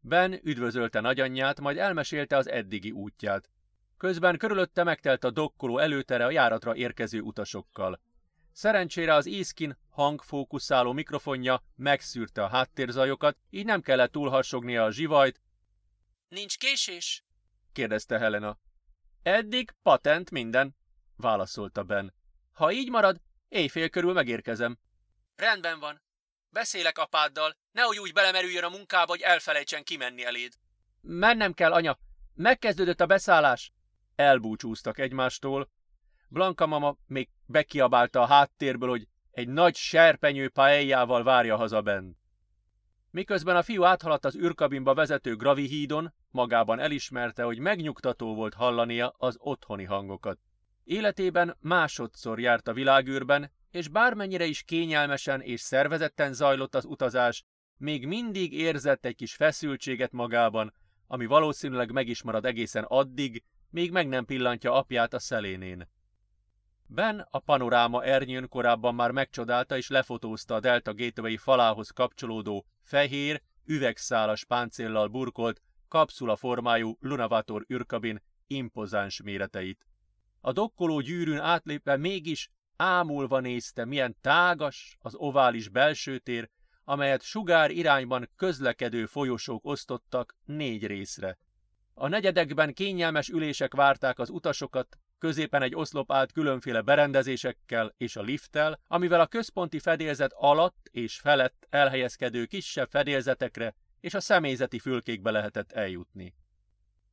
Ben 0.01 0.41
üdvözölte 0.43 1.01
nagyanyját, 1.01 1.61
majd 1.61 1.77
elmesélte 1.77 2.37
az 2.37 2.49
eddigi 2.49 2.91
útját. 2.91 3.51
Közben 3.97 4.39
körülötte 4.39 4.83
megtelt 4.85 5.25
a 5.25 5.31
dokkoló 5.31 5.79
előtere 5.79 6.25
a 6.25 6.31
járatra 6.31 6.75
érkező 6.75 7.21
utasokkal. 7.21 8.01
Szerencsére 8.53 9.15
az 9.15 9.27
Iskin 9.27 9.79
hangfókuszáló 9.91 10.93
mikrofonja 10.93 11.63
megszűrte 11.77 12.43
a 12.45 12.49
háttérzajokat, 12.49 13.37
így 13.51 13.65
nem 13.65 13.81
kellett 13.81 14.13
túlharsognia 14.13 14.85
a 14.85 14.91
zsivajt. 14.91 15.43
Nincs 16.29 16.59
késés? 16.59 17.25
kérdezte 17.73 18.19
Helena. 18.19 18.59
Eddig 19.23 19.75
patent 19.83 20.31
minden, 20.31 20.77
válaszolta 21.17 21.83
Ben. 21.83 22.17
Ha 22.59 22.73
így 22.73 22.91
marad, 22.91 23.21
éjfél 23.49 23.89
körül 23.89 24.13
megérkezem. 24.13 24.79
Rendben 25.37 25.79
van. 25.79 26.03
Beszélek 26.51 26.99
apáddal, 26.99 27.57
nehogy 27.73 27.99
úgy 27.99 28.13
belemerüljön 28.13 28.65
a 28.65 28.69
munkába, 28.69 29.11
hogy 29.11 29.21
elfelejtsen 29.21 29.85
kimenni 29.85 30.25
eléd. 30.25 30.53
Mennem 31.01 31.53
kell, 31.53 31.73
anya. 31.73 31.99
Megkezdődött 32.35 33.01
a 33.01 33.07
beszállás. 33.07 33.73
Elbúcsúztak 34.15 34.99
egymástól. 34.99 35.71
Blanka 36.29 36.67
mama 36.67 36.97
még 37.07 37.29
bekiabálta 37.47 38.21
a 38.21 38.27
háttérből, 38.27 38.89
hogy 38.89 39.09
egy 39.31 39.49
nagy 39.49 39.77
serpenyő 39.77 40.49
paelljával 40.49 41.23
várja 41.23 41.57
haza 41.57 41.83
bent. 41.83 42.17
Miközben 43.11 43.57
a 43.57 43.63
fiú 43.63 43.85
áthaladt 43.85 44.25
az 44.25 44.37
űrkabinba 44.37 44.95
vezető 44.95 45.37
Gravi 45.37 45.67
hídon, 45.67 46.15
magában 46.31 46.79
elismerte, 46.79 47.43
hogy 47.43 47.59
megnyugtató 47.59 48.35
volt 48.35 48.55
hallania 48.55 49.15
az 49.19 49.37
otthoni 49.39 49.85
hangokat. 49.85 50.39
Életében 50.89 51.57
másodszor 51.61 52.41
járt 52.41 52.69
a 52.69 52.73
világűrben, 52.73 53.51
és 53.71 53.89
bármennyire 53.89 54.45
is 54.45 54.63
kényelmesen 54.63 55.41
és 55.41 55.61
szervezetten 55.61 56.33
zajlott 56.33 56.75
az 56.75 56.85
utazás, 56.85 57.45
még 57.77 58.07
mindig 58.07 58.53
érzett 58.53 59.05
egy 59.05 59.15
kis 59.15 59.35
feszültséget 59.35 60.13
magában, 60.13 60.75
ami 61.07 61.27
valószínűleg 61.27 61.93
meg 61.93 62.09
is 62.09 62.23
marad 62.23 62.45
egészen 62.45 62.85
addig, 62.85 63.43
még 63.71 63.91
meg 63.91 64.09
nem 64.09 64.25
pillantja 64.25 64.73
apját 64.73 65.15
a 65.15 65.19
szelénén. 65.19 65.89
Ben 66.87 67.27
a 67.31 67.39
panoráma 67.39 68.05
ernyőn 68.05 68.49
korábban 68.49 68.95
már 68.95 69.11
megcsodálta 69.11 69.77
és 69.77 69.89
lefotózta 69.89 70.55
a 70.55 70.61
Delta 70.61 70.95
Gateway 70.95 71.37
falához 71.37 71.91
kapcsolódó 71.91 72.67
fehér, 72.83 73.43
üvegszálas 73.65 74.45
páncéllal 74.45 75.09
burkolt, 75.09 75.63
kapszula 75.89 76.37
formájú 76.37 76.97
Lunavator 77.01 77.65
űrkabin 77.73 78.23
impozáns 78.47 79.23
méreteit. 79.23 79.88
A 80.49 80.53
dokkoló 80.53 81.01
gyűrűn 81.01 81.39
átlépve 81.39 81.97
mégis 81.97 82.51
ámulva 82.77 83.41
nézte, 83.41 83.85
milyen 83.85 84.17
tágas 84.21 84.97
az 85.01 85.15
ovális 85.15 85.69
belső 85.69 86.19
tér, 86.19 86.49
amelyet 86.85 87.23
sugár 87.23 87.71
irányban 87.71 88.31
közlekedő 88.37 89.07
folyosók 89.07 89.65
osztottak 89.65 90.37
négy 90.45 90.87
részre. 90.87 91.39
A 91.95 92.09
negyedekben 92.09 92.75
kényelmes 92.75 93.29
ülések 93.29 93.75
várták 93.75 94.19
az 94.19 94.31
utasokat, 94.31 94.99
középen 95.19 95.63
egy 95.63 95.75
oszlop 95.75 96.13
állt 96.13 96.33
különféle 96.33 96.81
berendezésekkel 96.81 97.95
és 97.97 98.17
a 98.17 98.23
lifttel, 98.23 98.81
amivel 98.87 99.21
a 99.21 99.27
központi 99.27 99.79
fedélzet 99.79 100.33
alatt 100.35 100.89
és 100.91 101.19
felett 101.19 101.67
elhelyezkedő 101.71 102.45
kisebb 102.45 102.91
fedélzetekre 102.91 103.75
és 104.01 104.15
a 104.15 104.21
személyzeti 104.21 104.79
fülkékbe 104.79 105.31
lehetett 105.31 105.73
eljutni. 105.73 106.35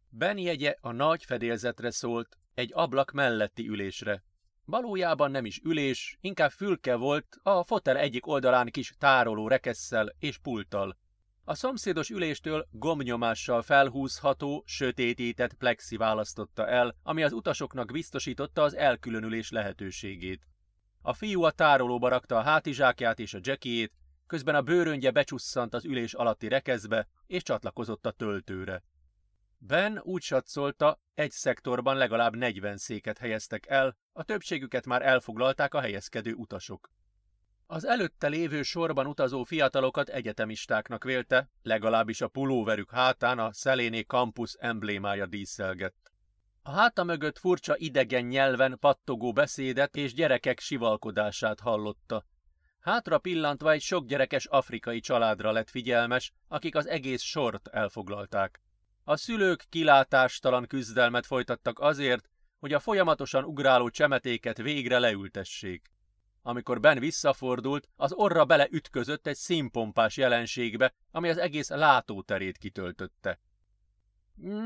Ben 0.10 0.38
jegye 0.38 0.76
a 0.82 0.92
nagy 0.92 1.24
fedélzetre 1.24 1.92
szólt, 1.92 2.38
egy 2.56 2.72
ablak 2.74 3.12
melletti 3.12 3.68
ülésre. 3.68 4.24
Valójában 4.66 5.32
nem 5.32 5.46
is 5.46 5.62
ülés, 5.64 6.18
inkább 6.22 6.52
fülke 6.52 6.96
volt, 6.96 7.40
a 7.44 7.64
fotel 7.64 7.98
egyik 7.98 8.28
oldalán 8.28 8.68
kis 8.72 8.94
tároló 8.98 9.48
rekesszel 9.48 10.16
és 10.20 10.38
pulttal. 10.38 10.98
A 11.44 11.56
szomszédos 11.56 12.10
üléstől 12.10 12.68
gomnyomással 12.72 13.62
felhúzható, 13.62 14.64
sötétített 14.66 15.54
plexi 15.54 15.98
választotta 15.98 16.68
el, 16.68 16.96
ami 17.04 17.24
az 17.24 17.32
utasoknak 17.32 17.92
biztosította 17.92 18.62
az 18.62 18.76
elkülönülés 18.76 19.52
lehetőségét. 19.52 20.48
A 21.02 21.14
fiú 21.14 21.44
a 21.44 21.52
tárolóba 21.52 22.08
rakta 22.08 22.38
a 22.38 22.42
hátizsákját 22.42 23.20
és 23.20 23.34
a 23.34 23.40
jackiét, 23.42 23.94
közben 24.28 24.56
a 24.56 24.62
bőröngye 24.62 25.12
becsusszant 25.12 25.74
az 25.74 25.86
ülés 25.86 26.14
alatti 26.14 26.48
rekeszbe, 26.48 27.08
és 27.28 27.44
csatlakozott 27.44 28.06
a 28.06 28.12
töltőre. 28.12 28.84
Ben 29.58 30.00
úgy 30.04 30.22
satszolta, 30.22 31.00
egy 31.14 31.32
szektorban 31.32 31.98
legalább 31.98 32.36
40 32.36 32.78
széket 32.78 33.18
helyeztek 33.18 33.66
el, 33.68 33.98
a 34.14 34.24
többségüket 34.24 34.86
már 34.86 35.02
elfoglalták 35.02 35.74
a 35.74 35.80
helyezkedő 35.80 36.34
utasok. 36.34 36.90
Az 37.68 37.86
előtte 37.86 38.28
lévő 38.28 38.62
sorban 38.62 39.08
utazó 39.08 39.44
fiatalokat 39.44 40.10
egyetemistáknak 40.10 41.04
vélte, 41.04 41.50
legalábbis 41.62 42.22
a 42.22 42.28
pulóverük 42.28 42.92
hátán 42.92 43.40
a 43.40 43.54
Szeléné 43.54 44.02
Campus 44.02 44.54
emblémája 44.54 45.26
díszelgett. 45.26 46.12
A 46.62 46.72
háta 46.72 47.04
mögött 47.04 47.38
furcsa 47.38 47.78
idegen 47.78 48.26
nyelven 48.26 48.78
pattogó 48.80 49.34
beszédet 49.34 49.96
és 49.96 50.14
gyerekek 50.14 50.60
sivalkodását 50.60 51.60
hallotta. 51.60 52.26
Hátra 52.80 53.18
pillantva 53.18 53.72
egy 53.72 53.82
sok 53.82 54.06
gyerekes 54.06 54.46
afrikai 54.46 55.00
családra 55.00 55.52
lett 55.52 55.70
figyelmes, 55.70 56.34
akik 56.48 56.76
az 56.76 56.88
egész 56.88 57.22
sort 57.22 57.68
elfoglalták. 57.68 58.62
A 59.08 59.16
szülők 59.16 59.66
kilátástalan 59.70 60.68
küzdelmet 60.68 61.26
folytattak 61.26 61.80
azért, 61.80 62.30
hogy 62.60 62.74
a 62.74 62.80
folyamatosan 62.80 63.44
ugráló 63.44 63.90
csemetéket 63.90 64.58
végre 64.58 65.00
leültessék. 65.00 65.92
Amikor 66.42 66.80
Ben 66.80 67.00
visszafordult, 67.00 67.90
az 67.96 68.14
orra 68.14 68.46
beleütközött 68.46 69.28
egy 69.28 69.36
színpompás 69.36 70.18
jelenségbe, 70.18 70.94
ami 71.12 71.30
az 71.30 71.38
egész 71.38 71.70
látóterét 71.70 72.58
kitöltötte. 72.58 73.40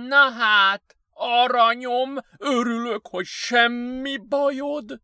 Na 0.08 0.30
hát, 0.30 0.98
aranyom, 1.14 2.18
örülök, 2.38 3.08
hogy 3.08 3.26
semmi 3.26 4.18
bajod! 4.18 5.02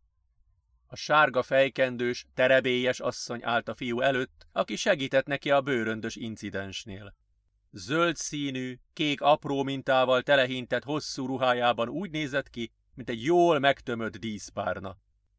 A 0.86 0.96
sárga 0.96 1.42
fejkendős, 1.42 2.26
terebélyes 2.34 3.00
asszony 3.00 3.44
állt 3.44 3.68
a 3.68 3.74
fiú 3.74 4.00
előtt, 4.00 4.46
aki 4.52 4.76
segített 4.76 5.26
neki 5.26 5.50
a 5.50 5.60
bőröndös 5.60 6.16
incidensnél. 6.16 7.14
Zöld 7.78 8.16
színű, 8.16 8.78
kék 8.92 9.20
apró 9.20 9.62
mintával 9.62 10.22
telehintett 10.22 10.84
hosszú 10.84 11.26
ruhájában 11.26 11.88
úgy 11.88 12.10
nézett 12.10 12.50
ki, 12.50 12.72
mint 12.94 13.08
egy 13.08 13.24
jól 13.24 13.58
megtömött 13.58 14.16
díszpárna. 14.16 14.96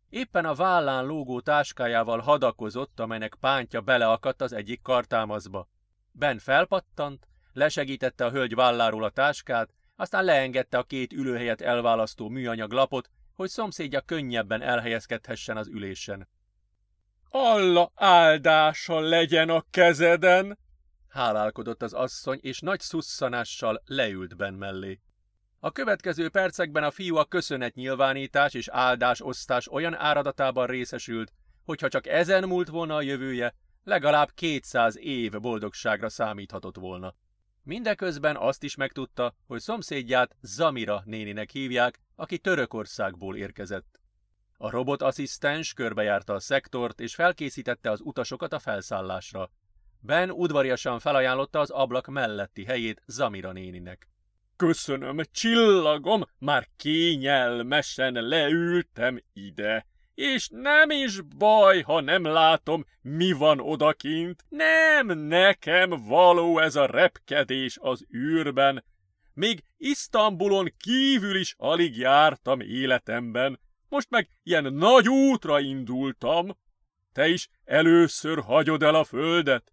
Éppen 0.10 0.46
a 0.46 0.54
vállán 0.54 1.06
lógó 1.06 1.40
táskájával 1.42 2.20
hadakozott, 2.20 3.00
amelynek 3.00 3.36
pántja 3.40 3.82
beleakadt 3.82 4.42
az 4.42 4.54
egyik 4.54 4.82
kartámazba. 4.82 5.70
Ben 6.12 6.40
felpattant, 6.40 7.28
lesegítette 7.54 8.26
a 8.26 8.32
hölgy 8.32 8.56
válláról 8.56 9.04
a 9.04 9.10
táskát, 9.10 9.74
aztán 9.96 10.24
leengedte 10.24 10.78
a 10.78 10.84
két 10.84 11.14
ülőhelyet 11.14 11.62
elválasztó 11.62 12.30
műanyag 12.30 12.72
lapot, 12.72 13.10
hogy 13.34 13.50
szomszédja 13.50 14.02
könnyebben 14.02 14.62
elhelyezkedhessen 14.62 15.58
az 15.58 15.68
ülésen. 15.68 16.28
Alla 17.30 17.92
áldása 17.96 19.00
legyen 19.00 19.50
a 19.50 19.64
kezeden! 19.70 20.58
Hálálkodott 21.18 21.82
az 21.82 21.94
asszony, 21.94 22.40
és 22.42 22.60
nagy 22.60 22.80
szusszanással 22.80 23.82
leült 23.86 24.36
Ben 24.36 24.54
mellé. 24.54 25.00
A 25.60 25.72
következő 25.72 26.30
percekben 26.30 26.84
a 26.84 26.92
fiú 26.92 27.16
a 27.16 27.26
köszönetnyilvánítás 27.26 28.54
és 28.54 28.68
áldás 28.68 29.22
osztás 29.22 29.72
olyan 29.72 29.96
áradatában 29.96 30.68
részesült, 30.68 31.34
hogyha 31.66 31.88
csak 31.88 32.08
ezen 32.08 32.48
múlt 32.48 32.68
volna 32.68 32.96
a 32.96 33.02
jövője, 33.02 33.56
legalább 33.84 34.32
200 34.34 34.98
év 34.98 35.40
boldogságra 35.40 36.10
számíthatott 36.10 36.76
volna. 36.76 37.16
Mindeközben 37.64 38.36
azt 38.36 38.64
is 38.64 38.76
megtudta, 38.76 39.36
hogy 39.48 39.60
szomszédját 39.60 40.36
Zamira 40.42 41.02
néninek 41.06 41.50
hívják, 41.50 42.00
aki 42.16 42.38
Törökországból 42.38 43.36
érkezett. 43.36 44.00
A 44.58 44.70
robotasszisztens 44.70 45.74
körbejárta 45.74 46.34
a 46.34 46.40
szektort 46.40 47.00
és 47.00 47.16
felkészítette 47.16 47.92
az 47.92 48.00
utasokat 48.04 48.54
a 48.54 48.60
felszállásra. 48.60 49.50
Ben 50.00 50.32
udvariasan 50.32 51.00
felajánlotta 51.00 51.60
az 51.60 51.70
ablak 51.70 52.08
melletti 52.08 52.64
helyét 52.66 53.02
Zamira 53.06 53.52
néninek. 53.52 54.08
Köszönöm, 54.56 55.22
csillagom, 55.32 56.24
már 56.40 56.68
kényelmesen 56.78 58.14
leültem 58.14 59.22
ide. 59.34 59.86
És 60.16 60.50
nem 60.52 60.90
is 60.90 61.22
baj, 61.22 61.82
ha 61.82 62.02
nem 62.02 62.24
látom, 62.24 62.86
mi 63.02 63.32
van 63.32 63.60
odakint. 63.60 64.46
Nem 64.50 65.08
nekem 65.20 65.90
való 65.90 66.60
ez 66.60 66.76
a 66.76 66.86
repkedés 66.86 67.78
az 67.82 68.06
űrben. 68.16 68.84
Még 69.34 69.64
Isztambulon 69.78 70.74
kívül 70.78 71.36
is 71.36 71.56
alig 71.58 71.98
jártam 71.98 72.60
életemben. 72.60 73.60
Most 73.90 74.10
meg 74.10 74.30
ilyen 74.44 74.74
nagy 74.74 75.10
útra 75.10 75.60
indultam. 75.60 76.58
Te 77.14 77.28
is 77.28 77.50
először 77.64 78.40
hagyod 78.40 78.84
el 78.84 78.96
a 78.96 79.04
földet? 79.04 79.72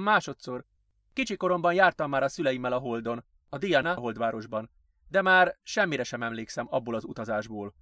Másodszor. 0.00 0.64
Kicsi 1.12 1.36
koromban 1.36 1.74
jártam 1.74 2.10
már 2.10 2.22
a 2.22 2.28
szüleimmel 2.28 2.72
a 2.72 2.78
Holdon, 2.78 3.24
a 3.48 3.58
Diana 3.58 3.94
holdvárosban, 3.94 4.70
de 5.08 5.22
már 5.22 5.58
semmire 5.62 6.04
sem 6.04 6.22
emlékszem 6.22 6.66
abból 6.70 6.94
az 6.94 7.04
utazásból. 7.04 7.74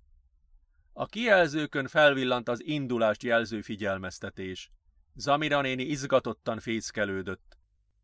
A 0.92 1.06
kijelzőkön 1.06 1.87
felvillant 1.87 2.49
az 2.49 2.64
indulást 2.64 3.23
jelző 3.23 3.61
figyelmeztetés. 3.61 4.70
Zamira 5.14 5.61
néni 5.61 5.82
izgatottan 5.82 6.61
fészkelődött. 6.61 7.58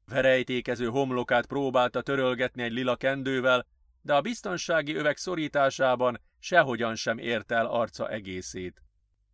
Verejtékező 0.07 0.87
homlokát 0.87 1.47
próbálta 1.47 2.03
törölgetni 2.03 2.63
egy 2.63 2.73
lila 2.73 2.97
kendővel, 2.97 3.67
de 4.03 4.15
a 4.15 4.21
biztonsági 4.21 4.95
övek 4.95 5.17
szorításában 5.17 6.21
sehogyan 6.39 6.95
sem 6.95 7.19
ért 7.19 7.53
el 7.53 7.67
arca 7.67 8.09
egészét. 8.09 8.83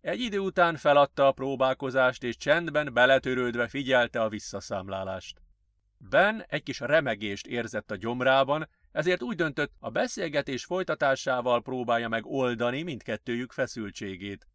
Egy 0.00 0.20
idő 0.20 0.38
után 0.38 0.76
feladta 0.76 1.26
a 1.26 1.32
próbálkozást, 1.32 2.22
és 2.22 2.36
csendben 2.36 2.92
beletörődve 2.92 3.68
figyelte 3.68 4.22
a 4.22 4.28
visszaszámlálást. 4.28 5.42
Ben 5.98 6.44
egy 6.48 6.62
kis 6.62 6.80
remegést 6.80 7.46
érzett 7.46 7.90
a 7.90 7.96
gyomrában, 7.96 8.68
ezért 8.92 9.22
úgy 9.22 9.36
döntött, 9.36 9.72
a 9.78 9.90
beszélgetés 9.90 10.64
folytatásával 10.64 11.62
próbálja 11.62 12.08
meg 12.08 12.26
oldani 12.26 12.82
mindkettőjük 12.82 13.52
feszültségét. 13.52 14.46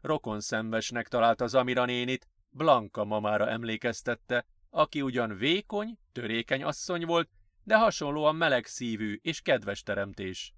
Rokon 0.00 0.40
szembesnek 0.40 1.08
találta 1.08 1.46
Zamira 1.46 1.84
nénit, 1.84 2.28
Blanka 2.50 3.04
mamára 3.04 3.48
emlékeztette, 3.48 4.46
aki 4.70 5.02
ugyan 5.02 5.36
vékony, 5.36 5.98
törékeny 6.12 6.62
asszony 6.62 7.04
volt, 7.04 7.28
de 7.64 7.76
hasonlóan 7.76 8.36
meleg 8.36 8.66
szívű 8.66 9.18
és 9.22 9.40
kedves 9.40 9.82
teremtés. 9.82 10.54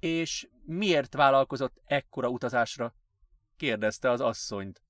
És 0.00 0.48
miért 0.64 1.14
vállalkozott 1.14 1.82
ekkora 1.84 2.28
utazásra? 2.28 2.94
Kérdezte 3.56 4.10
az 4.10 4.20
asszonyt. 4.20 4.82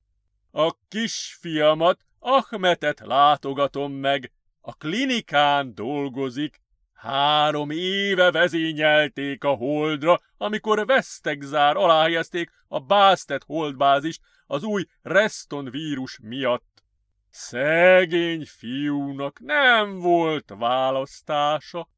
A 0.51 0.75
kisfiamat, 0.89 2.01
Ahmetet 2.19 3.01
látogatom 3.01 3.93
meg. 3.93 4.33
A 4.61 4.75
klinikán 4.75 5.75
dolgozik. 5.75 6.63
Három 6.93 7.71
éve 7.71 8.31
vezényelték 8.31 9.45
a 9.45 9.55
holdra, 9.55 10.21
amikor 10.37 10.87
Vesztegzár 10.87 11.77
aláhelyezték 11.77 12.51
a 12.69 12.81
Bastet 12.81 13.45
holdbázist 13.45 14.21
az 14.47 14.63
új 14.63 14.85
Reston 15.03 15.71
vírus 15.71 16.19
miatt. 16.23 16.83
Szegény 17.31 18.47
fiúnak 18.47 19.41
nem 19.41 19.99
volt 19.99 20.55
választása. 20.59 21.89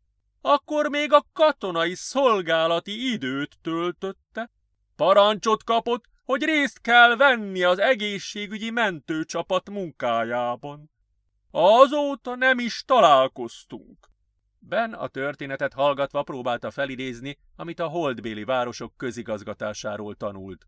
Akkor 0.40 0.88
még 0.88 1.12
a 1.12 1.26
katonai 1.33 1.94
szolgálati 1.94 3.12
időt 3.12 3.59
töltötte. 3.62 4.50
Parancsot 4.96 5.64
kapott, 5.64 6.05
hogy 6.26 6.44
részt 6.44 6.80
kell 6.80 7.16
venni 7.16 7.62
az 7.62 7.78
egészségügyi 7.78 8.70
mentőcsapat 8.70 9.70
munkájában. 9.70 10.90
Azóta 11.50 12.34
nem 12.34 12.58
is 12.58 12.82
találkoztunk. 12.86 14.10
Ben 14.58 14.92
a 14.92 15.08
történetet 15.08 15.72
hallgatva 15.72 16.22
próbálta 16.22 16.70
felidézni, 16.70 17.38
amit 17.56 17.80
a 17.80 17.86
holdbéli 17.86 18.44
városok 18.44 18.92
közigazgatásáról 18.96 20.14
tanult. 20.14 20.66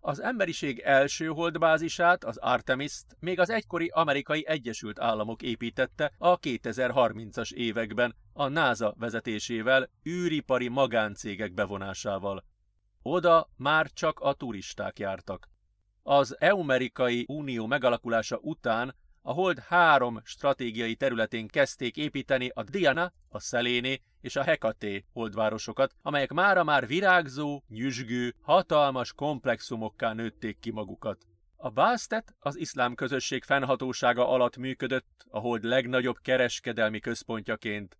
Az 0.00 0.20
emberiség 0.20 0.78
első 0.78 1.26
holdbázisát, 1.26 2.24
az 2.24 2.36
Artemis-t 2.36 3.16
még 3.20 3.40
az 3.40 3.50
egykori 3.50 3.90
amerikai 3.94 4.46
Egyesült 4.46 5.00
Államok 5.00 5.42
építette 5.42 6.12
a 6.18 6.38
2030-as 6.38 7.52
években 7.52 8.14
a 8.32 8.48
NASA 8.48 8.94
vezetésével, 8.98 9.90
űripari 10.08 10.68
magáncégek 10.68 11.52
bevonásával. 11.52 12.44
Oda 13.08 13.50
már 13.56 13.90
csak 13.92 14.20
a 14.20 14.32
turisták 14.32 14.98
jártak. 14.98 15.48
Az 16.02 16.36
EU-amerikai 16.40 17.24
Unió 17.28 17.66
megalakulása 17.66 18.38
után 18.42 18.94
a 19.22 19.32
Hold 19.32 19.58
három 19.58 20.20
stratégiai 20.24 20.94
területén 20.94 21.46
kezdték 21.46 21.96
építeni 21.96 22.50
a 22.54 22.62
Diana, 22.62 23.12
a 23.28 23.38
Szeléné 23.38 24.00
és 24.20 24.36
a 24.36 24.42
Hekaté 24.42 25.04
holdvárosokat, 25.12 25.94
amelyek 26.02 26.32
mára 26.32 26.64
már 26.64 26.86
virágzó, 26.86 27.62
nyüzsgő, 27.68 28.34
hatalmas 28.40 29.12
komplexumokká 29.12 30.12
nőtték 30.12 30.58
ki 30.58 30.70
magukat. 30.70 31.26
A 31.56 31.70
Bastet 31.70 32.34
az 32.38 32.56
iszlám 32.58 32.94
közösség 32.94 33.44
fennhatósága 33.44 34.28
alatt 34.28 34.56
működött 34.56 35.26
a 35.28 35.38
hold 35.38 35.64
legnagyobb 35.64 36.16
kereskedelmi 36.22 37.00
központjaként. 37.00 37.98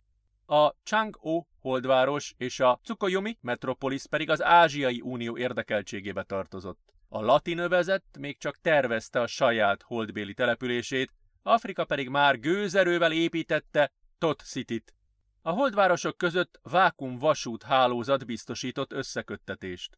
A 0.49 0.75
Chang'o 0.85 1.43
holdváros 1.59 2.33
és 2.37 2.59
a 2.59 2.79
Tsukuyomi 2.83 3.37
metropolis 3.41 4.07
pedig 4.09 4.29
az 4.29 4.43
Ázsiai 4.43 5.01
Unió 5.01 5.37
érdekeltségébe 5.37 6.23
tartozott. 6.23 6.93
A 7.09 7.21
latin 7.21 7.57
övezet 7.57 8.03
még 8.19 8.37
csak 8.37 8.57
tervezte 8.61 9.21
a 9.21 9.27
saját 9.27 9.81
holdbéli 9.81 10.33
települését, 10.33 11.13
Afrika 11.43 11.85
pedig 11.85 12.09
már 12.09 12.39
gőzerővel 12.39 13.11
építette 13.11 13.91
Tot 14.17 14.41
City-t. 14.41 14.93
A 15.41 15.51
holdvárosok 15.51 16.17
között 16.17 16.59
vákum 16.63 17.17
vasút 17.17 17.63
hálózat 17.63 18.25
biztosított 18.25 18.93
összeköttetést. 18.93 19.97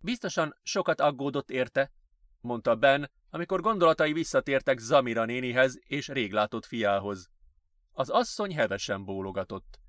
Biztosan 0.00 0.56
sokat 0.62 1.00
aggódott 1.00 1.50
érte, 1.50 1.92
mondta 2.40 2.76
Ben, 2.76 3.10
amikor 3.30 3.60
gondolatai 3.60 4.12
visszatértek 4.12 4.78
Zamira 4.78 5.24
nénihez 5.24 5.78
és 5.86 6.08
réglátott 6.08 6.66
fiához. 6.66 7.31
Az 7.92 8.08
asszony 8.08 8.54
hevesen 8.54 9.04
bólogatott. 9.04 9.80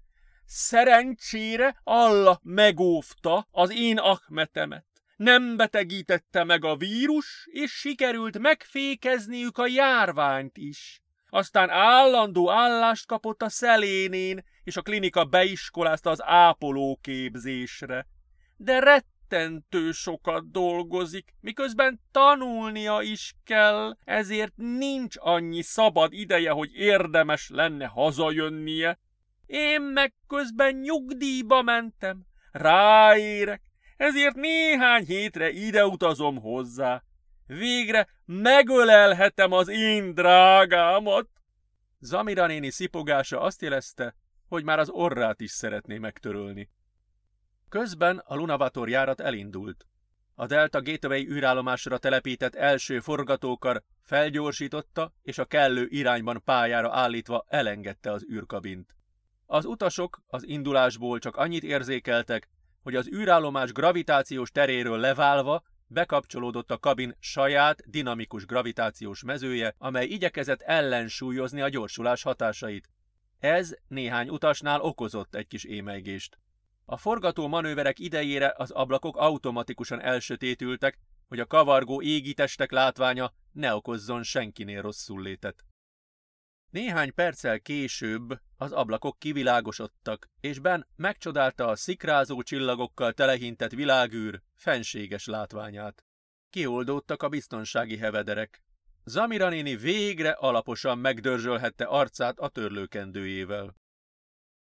Szerencsére 0.45 1.79
Allah 1.83 2.37
megóvta 2.41 3.47
az 3.51 3.71
én 3.71 3.97
akmetemet 3.97 4.85
nem 5.23 5.57
betegítette 5.57 6.43
meg 6.43 6.65
a 6.65 6.75
vírus, 6.75 7.47
és 7.51 7.71
sikerült 7.71 8.39
megfékezniük 8.39 9.57
a 9.57 9.67
járványt 9.67 10.57
is. 10.57 11.01
Aztán 11.29 11.69
állandó 11.69 12.51
állást 12.51 13.05
kapott 13.05 13.41
a 13.41 13.49
szelénén, 13.49 14.45
és 14.63 14.77
a 14.77 14.81
klinika 14.81 15.25
beiskolázta 15.25 16.09
az 16.09 16.23
ápolóképzésre. 16.23 18.07
De 18.57 18.79
rettentő 19.33 19.91
sokat 19.91 20.51
dolgozik, 20.51 21.33
miközben 21.39 22.01
tanulnia 22.11 23.01
is 23.01 23.35
kell, 23.43 23.97
ezért 24.03 24.53
nincs 24.55 25.15
annyi 25.19 25.61
szabad 25.61 26.13
ideje, 26.13 26.51
hogy 26.51 26.73
érdemes 26.73 27.49
lenne 27.49 27.85
hazajönnie. 27.85 28.99
Én 29.45 29.81
meg 29.81 30.13
közben 30.27 30.75
nyugdíjba 30.75 31.61
mentem, 31.61 32.25
ráérek, 32.51 33.61
ezért 33.97 34.35
néhány 34.35 35.05
hétre 35.05 35.49
ide 35.49 35.85
utazom 35.85 36.41
hozzá. 36.41 37.03
Végre 37.47 38.07
megölelhetem 38.25 39.51
az 39.51 39.67
én 39.67 40.13
drágámat. 40.13 41.27
Zamira 41.99 42.47
néni 42.47 42.69
szipogása 42.69 43.41
azt 43.41 43.61
jelezte, 43.61 44.15
hogy 44.47 44.63
már 44.63 44.79
az 44.79 44.89
orrát 44.89 45.41
is 45.41 45.51
szeretné 45.51 45.97
megtörölni. 45.97 46.69
Közben 47.73 48.17
a 48.17 48.35
Lunavator 48.35 48.89
járat 48.89 49.19
elindult. 49.19 49.87
A 50.35 50.45
Delta 50.45 50.81
Gateway 50.81 51.25
űrállomásra 51.27 51.97
telepített 51.97 52.55
első 52.55 52.99
forgatókar 52.99 53.83
felgyorsította, 54.01 55.13
és 55.21 55.37
a 55.37 55.45
kellő 55.45 55.87
irányban 55.89 56.41
pályára 56.45 56.91
állítva 56.91 57.45
elengedte 57.47 58.11
az 58.11 58.25
űrkabint. 58.31 58.95
Az 59.45 59.65
utasok 59.65 60.21
az 60.27 60.47
indulásból 60.47 61.19
csak 61.19 61.35
annyit 61.35 61.63
érzékeltek, 61.63 62.49
hogy 62.81 62.95
az 62.95 63.07
űrállomás 63.07 63.71
gravitációs 63.71 64.51
teréről 64.51 64.97
leválva 64.97 65.63
bekapcsolódott 65.87 66.71
a 66.71 66.79
kabin 66.79 67.15
saját 67.19 67.89
dinamikus 67.89 68.45
gravitációs 68.45 69.23
mezője, 69.23 69.75
amely 69.77 70.05
igyekezett 70.05 70.61
ellensúlyozni 70.61 71.61
a 71.61 71.69
gyorsulás 71.69 72.21
hatásait. 72.21 72.89
Ez 73.39 73.75
néhány 73.87 74.29
utasnál 74.29 74.81
okozott 74.81 75.35
egy 75.35 75.47
kis 75.47 75.63
émeigést. 75.63 76.37
A 76.85 76.97
forgató 76.97 77.47
manőverek 77.47 77.99
idejére 77.99 78.53
az 78.57 78.71
ablakok 78.71 79.17
automatikusan 79.17 80.01
elsötétültek, 80.01 80.97
hogy 81.27 81.39
a 81.39 81.45
kavargó 81.45 82.01
égitestek 82.01 82.71
látványa 82.71 83.33
ne 83.51 83.75
okozzon 83.75 84.23
senkinél 84.23 84.81
rosszul 84.81 85.21
létet. 85.21 85.65
Néhány 86.69 87.13
perccel 87.13 87.59
később 87.59 88.39
az 88.57 88.71
ablakok 88.71 89.19
kivilágosodtak, 89.19 90.29
és 90.39 90.59
Ben 90.59 90.87
megcsodálta 90.95 91.67
a 91.67 91.75
szikrázó 91.75 92.41
csillagokkal 92.41 93.13
telehintett 93.13 93.71
világűr 93.71 94.41
fenséges 94.55 95.25
látványát. 95.25 96.05
Kioldódtak 96.49 97.23
a 97.23 97.29
biztonsági 97.29 97.97
hevederek. 97.97 98.61
Zamira 99.03 99.49
néni 99.49 99.75
végre 99.75 100.31
alaposan 100.31 100.97
megdörzsölhette 100.97 101.85
arcát 101.85 102.39
a 102.39 102.49
törlőkendőjével. 102.49 103.75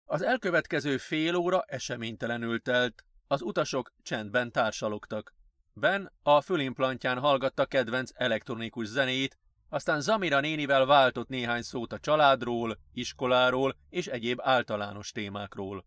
Az 0.07 0.21
elkövetkező 0.21 0.97
fél 0.97 1.35
óra 1.35 1.63
eseménytelenül 1.67 2.61
telt, 2.61 3.05
az 3.27 3.41
utasok 3.41 3.91
csendben 4.01 4.51
társalogtak. 4.51 5.33
Ben 5.73 6.11
a 6.23 6.41
fülimplantján 6.41 7.19
hallgatta 7.19 7.65
kedvenc 7.65 8.11
elektronikus 8.13 8.87
zenét, 8.87 9.37
aztán 9.69 10.01
Zamira 10.01 10.39
nénivel 10.39 10.85
váltott 10.85 11.27
néhány 11.27 11.61
szót 11.61 11.93
a 11.93 11.99
családról, 11.99 12.77
iskoláról 12.93 13.75
és 13.89 14.07
egyéb 14.07 14.39
általános 14.41 15.11
témákról. 15.11 15.85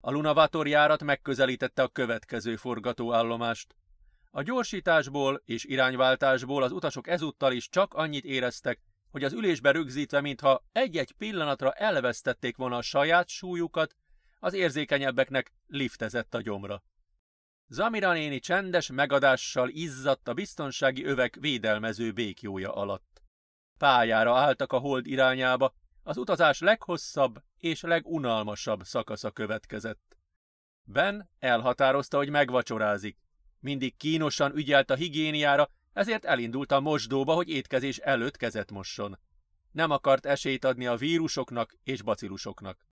A 0.00 0.10
Lunavator 0.10 0.68
járat 0.68 1.02
megközelítette 1.02 1.82
a 1.82 1.88
következő 1.88 2.56
forgatóállomást. 2.56 3.76
A 4.30 4.42
gyorsításból 4.42 5.42
és 5.44 5.64
irányváltásból 5.64 6.62
az 6.62 6.72
utasok 6.72 7.08
ezúttal 7.08 7.52
is 7.52 7.68
csak 7.68 7.94
annyit 7.94 8.24
éreztek, 8.24 8.80
hogy 9.10 9.24
az 9.24 9.32
ülésbe 9.32 9.70
rögzítve, 9.70 10.20
mintha 10.20 10.64
egy-egy 10.72 11.12
pillanatra 11.12 11.72
elvesztették 11.72 12.56
volna 12.56 12.76
a 12.76 12.82
saját 12.82 13.28
súlyukat, 13.28 13.96
az 14.38 14.52
érzékenyebbeknek 14.52 15.52
liftezett 15.66 16.34
a 16.34 16.40
gyomra. 16.40 16.82
Zamira 17.68 18.12
néni 18.12 18.38
csendes 18.38 18.90
megadással 18.90 19.68
izzadt 19.68 20.28
a 20.28 20.34
biztonsági 20.34 21.04
övek 21.04 21.36
védelmező 21.40 22.12
békjója 22.12 22.72
alatt. 22.72 23.22
Pályára 23.78 24.36
álltak 24.36 24.72
a 24.72 24.78
hold 24.78 25.06
irányába, 25.06 25.74
az 26.02 26.16
utazás 26.16 26.60
leghosszabb 26.60 27.42
és 27.58 27.80
legunalmasabb 27.80 28.82
szakasza 28.82 29.30
következett. 29.30 30.16
Ben 30.84 31.30
elhatározta, 31.38 32.16
hogy 32.16 32.30
megvacsorázik. 32.30 33.18
Mindig 33.60 33.96
kínosan 33.96 34.56
ügyelt 34.56 34.90
a 34.90 34.94
higiéniára, 34.94 35.70
ezért 35.96 36.24
elindult 36.24 36.72
a 36.72 36.80
mosdóba, 36.80 37.34
hogy 37.34 37.48
étkezés 37.48 37.98
előtt 37.98 38.36
kezet 38.36 38.70
mosson. 38.70 39.18
Nem 39.72 39.90
akart 39.90 40.26
esélyt 40.26 40.64
adni 40.64 40.86
a 40.86 40.96
vírusoknak 40.96 41.74
és 41.82 42.02
bacillusoknak. 42.02 42.86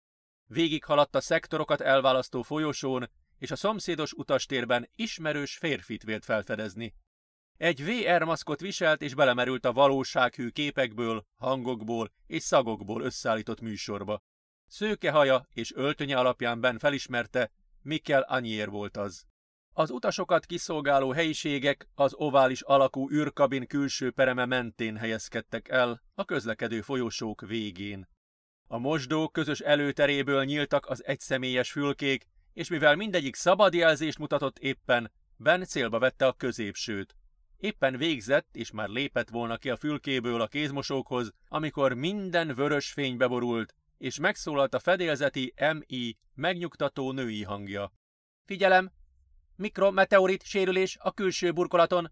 Végig 0.45 0.83
haladt 0.83 1.15
a 1.15 1.21
szektorokat 1.21 1.81
elválasztó 1.81 2.41
folyosón, 2.41 3.09
és 3.37 3.51
a 3.51 3.55
szomszédos 3.55 4.13
utastérben 4.13 4.89
ismerős 4.95 5.57
férfit 5.57 6.03
vélt 6.03 6.25
felfedezni. 6.25 6.95
Egy 7.57 7.83
VR 7.83 8.23
maszkot 8.23 8.59
viselt 8.59 9.01
és 9.01 9.13
belemerült 9.13 9.65
a 9.65 9.73
valósághű 9.73 10.49
képekből, 10.49 11.25
hangokból 11.35 12.11
és 12.27 12.43
szagokból 12.43 13.01
összeállított 13.01 13.61
műsorba. 13.61 14.23
Szőke 14.67 15.11
haja 15.11 15.47
és 15.53 15.73
öltönye 15.73 16.17
alapján 16.17 16.59
Ben 16.59 16.79
felismerte, 16.79 17.51
Mikkel 17.81 18.21
Anier 18.21 18.69
volt 18.69 18.97
az. 18.97 19.25
Az 19.75 19.89
utasokat 19.89 20.45
kiszolgáló 20.45 21.11
helyiségek 21.11 21.87
az 21.95 22.13
ovális 22.15 22.61
alakú 22.61 23.09
űrkabin 23.11 23.67
külső 23.67 24.11
pereme 24.11 24.45
mentén 24.45 24.97
helyezkedtek 24.97 25.67
el, 25.67 26.01
a 26.15 26.25
közlekedő 26.25 26.81
folyosók 26.81 27.41
végén. 27.41 28.07
A 28.67 28.77
mosdó 28.77 29.29
közös 29.29 29.59
előteréből 29.59 30.43
nyíltak 30.43 30.85
az 30.85 31.05
egyszemélyes 31.05 31.71
fülkék, 31.71 32.25
és 32.53 32.69
mivel 32.69 32.95
mindegyik 32.95 33.35
szabad 33.35 33.73
jelzést 33.73 34.19
mutatott 34.19 34.59
éppen, 34.59 35.11
Ben 35.35 35.63
célba 35.63 35.99
vette 35.99 36.27
a 36.27 36.33
középsőt. 36.33 37.15
Éppen 37.57 37.97
végzett, 37.97 38.55
és 38.55 38.71
már 38.71 38.89
lépett 38.89 39.29
volna 39.29 39.57
ki 39.57 39.69
a 39.69 39.77
fülkéből 39.77 40.41
a 40.41 40.47
kézmosókhoz, 40.47 41.33
amikor 41.47 41.93
minden 41.93 42.55
vörös 42.55 42.91
fénybe 42.91 43.27
borult, 43.27 43.75
és 43.97 44.19
megszólalt 44.19 44.73
a 44.73 44.79
fedélzeti 44.79 45.53
MI 45.73 46.17
megnyugtató 46.33 47.11
női 47.11 47.43
hangja. 47.43 47.93
Figyelem! 48.45 48.91
Mikrometeorit 49.55 50.43
sérülés 50.43 50.97
a 50.99 51.11
külső 51.11 51.51
burkolaton. 51.51 52.11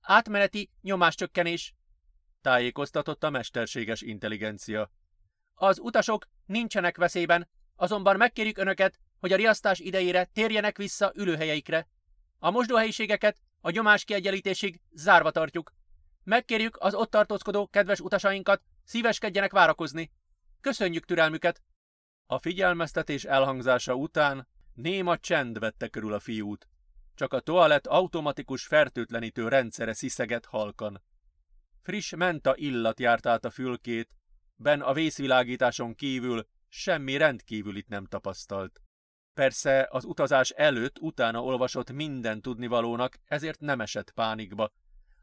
Átmeneti 0.00 0.70
nyomáscsökkenés. 0.80 1.74
Tájékoztatott 2.40 3.24
a 3.24 3.30
mesterséges 3.30 4.00
intelligencia. 4.00 4.90
Az 5.54 5.78
utasok 5.78 6.28
nincsenek 6.46 6.96
veszélyben, 6.96 7.48
azonban 7.76 8.16
megkérjük 8.16 8.58
önöket, 8.58 8.98
hogy 9.18 9.32
a 9.32 9.36
riasztás 9.36 9.78
idejére 9.78 10.24
térjenek 10.24 10.76
vissza 10.76 11.12
ülőhelyeikre. 11.14 11.88
A 12.38 12.50
mosdóhelyiségeket 12.50 13.40
a 13.60 13.70
nyomás 13.70 14.04
kiegyenlítésig 14.04 14.80
zárva 14.90 15.30
tartjuk. 15.30 15.72
Megkérjük 16.24 16.76
az 16.80 16.94
ott 16.94 17.10
tartózkodó 17.10 17.66
kedves 17.66 18.00
utasainkat, 18.00 18.62
szíveskedjenek 18.84 19.52
várakozni. 19.52 20.10
Köszönjük 20.60 21.04
türelmüket! 21.04 21.62
A 22.26 22.38
figyelmeztetés 22.38 23.24
elhangzása 23.24 23.94
után 23.94 24.48
néma 24.74 25.18
csend 25.18 25.58
vette 25.58 25.88
körül 25.88 26.12
a 26.12 26.20
fiút. 26.20 26.68
Csak 27.18 27.32
a 27.32 27.40
toalett 27.40 27.86
automatikus 27.86 28.66
fertőtlenítő 28.66 29.48
rendszere 29.48 29.92
sziszegett 29.92 30.46
halkan. 30.46 31.02
Friss 31.82 32.14
menta 32.16 32.56
illat 32.56 33.00
járt 33.00 33.26
át 33.26 33.44
a 33.44 33.50
fülkét, 33.50 34.08
Ben 34.56 34.80
a 34.80 34.92
vészvilágításon 34.92 35.94
kívül 35.94 36.46
semmi 36.68 37.16
rendkívülit 37.16 37.88
nem 37.88 38.04
tapasztalt. 38.04 38.82
Persze 39.34 39.88
az 39.90 40.04
utazás 40.04 40.50
előtt 40.50 40.98
utána 40.98 41.42
olvasott 41.42 41.92
minden 41.92 42.42
tudnivalónak, 42.42 43.18
ezért 43.24 43.60
nem 43.60 43.80
esett 43.80 44.10
pánikba. 44.10 44.72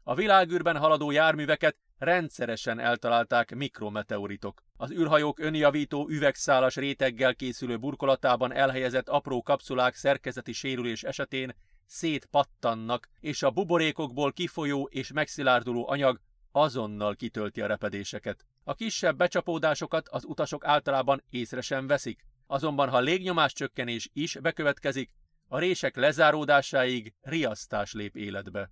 A 0.02 0.14
világűrben 0.14 0.76
haladó 0.76 1.10
járműveket 1.10 1.76
rendszeresen 1.98 2.78
eltalálták 2.78 3.54
mikrometeoritok. 3.54 4.62
Az 4.76 4.90
űrhajók 4.90 5.38
önjavító 5.38 6.08
üvegszálas 6.08 6.76
réteggel 6.76 7.34
készülő 7.34 7.78
burkolatában 7.78 8.52
elhelyezett 8.52 9.08
apró 9.08 9.42
kapszulák 9.42 9.94
szerkezeti 9.94 10.52
sérülés 10.52 11.02
esetén 11.02 11.54
szétpattannak, 11.86 13.08
és 13.20 13.42
a 13.42 13.50
buborékokból 13.50 14.32
kifolyó 14.32 14.88
és 14.90 15.12
megszilárduló 15.12 15.88
anyag 15.88 16.20
azonnal 16.52 17.14
kitölti 17.14 17.60
a 17.60 17.66
repedéseket. 17.66 18.44
A 18.64 18.74
kisebb 18.74 19.16
becsapódásokat 19.16 20.08
az 20.08 20.24
utasok 20.24 20.64
általában 20.64 21.22
észre 21.30 21.60
sem 21.60 21.86
veszik, 21.86 22.24
Azonban 22.46 22.88
ha 22.88 23.00
légnyomás 23.00 23.52
csökkenés 23.52 24.10
is 24.12 24.38
bekövetkezik, 24.38 25.10
a 25.48 25.58
rések 25.58 25.96
lezáródásáig 25.96 27.14
riasztás 27.20 27.92
lép 27.92 28.16
életbe. 28.16 28.70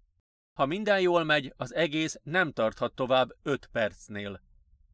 Ha 0.53 0.67
minden 0.67 1.01
jól 1.01 1.25
megy, 1.25 1.53
az 1.57 1.75
egész 1.75 2.17
nem 2.23 2.53
tarthat 2.53 2.95
tovább 2.95 3.29
5 3.43 3.67
percnél. 3.73 4.41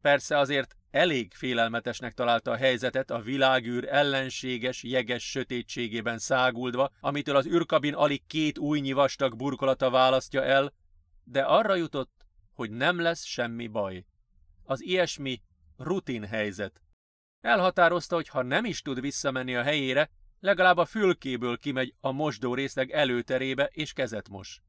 Persze 0.01 0.37
azért 0.37 0.75
elég 0.91 1.33
félelmetesnek 1.33 2.13
találta 2.13 2.51
a 2.51 2.55
helyzetet 2.55 3.11
a 3.11 3.21
világűr 3.21 3.87
ellenséges, 3.89 4.83
jeges 4.83 5.29
sötétségében 5.29 6.17
száguldva, 6.17 6.91
amitől 6.99 7.35
az 7.35 7.45
űrkabin 7.45 7.93
alig 7.93 8.25
két 8.27 8.57
újnyi 8.57 8.91
vastag 8.91 9.35
burkolata 9.35 9.89
választja 9.89 10.43
el, 10.43 10.73
de 11.23 11.41
arra 11.41 11.75
jutott, 11.75 12.25
hogy 12.53 12.71
nem 12.71 12.99
lesz 12.99 13.23
semmi 13.23 13.67
baj. 13.67 14.05
Az 14.63 14.83
ilyesmi 14.83 15.41
rutin 15.77 16.25
helyzet, 16.25 16.81
Elhatározta, 17.41 18.15
hogy 18.15 18.27
ha 18.27 18.41
nem 18.41 18.65
is 18.65 18.81
tud 18.81 19.01
visszamenni 19.01 19.55
a 19.55 19.63
helyére, 19.63 20.09
legalább 20.39 20.77
a 20.77 20.85
fülkéből 20.85 21.57
kimegy 21.57 21.93
a 21.99 22.11
mosdó 22.11 22.53
részleg 22.53 22.91
előterébe 22.91 23.69
és 23.71 23.93
kezet 23.93 24.29
mos. 24.29 24.61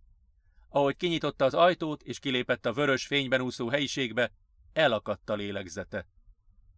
Ahogy 0.68 0.96
kinyitotta 0.96 1.44
az 1.44 1.54
ajtót 1.54 2.02
és 2.02 2.18
kilépett 2.18 2.66
a 2.66 2.72
vörös 2.72 3.06
fényben 3.06 3.40
úszó 3.40 3.68
helyiségbe, 3.68 4.32
elakadt 4.72 5.30
a 5.30 5.34
lélegzete. 5.34 6.06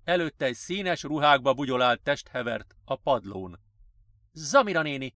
Előtte 0.04 0.44
egy 0.44 0.54
színes 0.54 1.02
ruhákba 1.02 1.54
bugyolált 1.54 2.02
test 2.02 2.28
hevert 2.28 2.76
a 2.84 2.96
padlón. 2.96 3.60
Zamira 4.32 4.82
néni! 4.82 5.14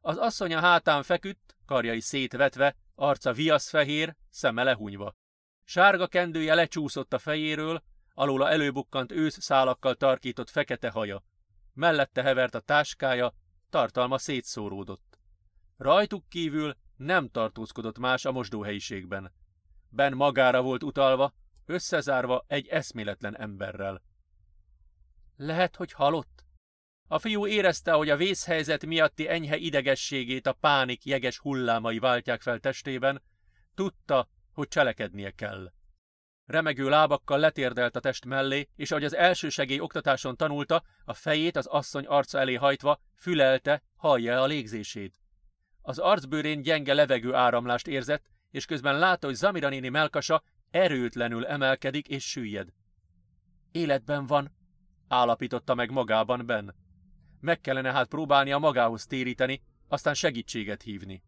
Az 0.00 0.16
asszony 0.16 0.54
a 0.54 0.60
hátán 0.60 1.02
feküdt, 1.02 1.56
karjai 1.66 2.00
szétvetve, 2.00 2.76
arca 2.94 3.32
viaszfehér, 3.32 4.16
szeme 4.28 4.62
lehunyva. 4.62 5.16
Sárga 5.64 6.06
kendője 6.06 6.54
lecsúszott 6.54 7.12
a 7.12 7.18
fejéről, 7.18 7.82
alóla 8.14 8.50
előbukkant 8.50 9.12
ősz 9.12 9.40
szálakkal 9.40 9.94
tarkított 9.94 10.50
fekete 10.50 10.90
haja. 10.90 11.24
Mellette 11.74 12.22
hevert 12.22 12.54
a 12.54 12.60
táskája, 12.60 13.34
tartalma 13.70 14.18
szétszóródott. 14.18 15.18
Rajtuk 15.76 16.28
kívül 16.28 16.76
nem 16.96 17.28
tartózkodott 17.28 17.98
más 17.98 18.24
a 18.24 18.32
mosdóhelyiségben. 18.32 19.32
Ben 19.88 20.12
magára 20.12 20.62
volt 20.62 20.82
utalva, 20.82 21.34
összezárva 21.66 22.44
egy 22.46 22.66
eszméletlen 22.68 23.36
emberrel. 23.36 24.02
Lehet, 25.36 25.76
hogy 25.76 25.92
halott? 25.92 26.44
A 27.08 27.18
fiú 27.18 27.46
érezte, 27.46 27.92
hogy 27.92 28.10
a 28.10 28.16
vészhelyzet 28.16 28.86
miatti 28.86 29.28
enyhe 29.28 29.56
idegességét 29.56 30.46
a 30.46 30.52
pánik 30.52 31.04
jeges 31.04 31.38
hullámai 31.38 31.98
váltják 31.98 32.40
fel 32.40 32.58
testében, 32.58 33.22
tudta, 33.74 34.28
hogy 34.52 34.68
cselekednie 34.68 35.30
kell. 35.30 35.72
Remegő 36.44 36.88
lábakkal 36.88 37.38
letérdelt 37.38 37.96
a 37.96 38.00
test 38.00 38.24
mellé, 38.24 38.68
és 38.76 38.90
ahogy 38.90 39.04
az 39.04 39.14
elsősegély 39.14 39.80
oktatáson 39.80 40.36
tanulta, 40.36 40.82
a 41.04 41.14
fejét 41.14 41.56
az 41.56 41.66
asszony 41.66 42.06
arca 42.06 42.38
elé 42.38 42.54
hajtva, 42.54 43.00
fülelte, 43.16 43.82
hallja 43.96 44.42
a 44.42 44.46
légzését. 44.46 45.20
Az 45.82 45.98
arcbőrén 45.98 46.62
gyenge 46.62 46.94
levegő 46.94 47.34
áramlást 47.34 47.86
érzett, 47.86 48.30
és 48.50 48.64
közben 48.64 48.98
látta, 48.98 49.26
hogy 49.26 49.36
Zamira 49.36 49.68
néni 49.68 49.88
melkasa 49.88 50.42
erőtlenül 50.70 51.46
emelkedik 51.46 52.08
és 52.08 52.28
süllyed. 52.28 52.68
Életben 53.72 54.26
van, 54.26 54.52
állapította 55.08 55.74
meg 55.74 55.90
magában 55.90 56.46
Ben. 56.46 56.74
Meg 57.40 57.60
kellene 57.60 57.92
hát 57.92 58.08
próbálnia 58.08 58.58
magához 58.58 59.06
téríteni, 59.06 59.62
aztán 59.88 60.14
segítséget 60.14 60.82
hívni. 60.82 61.22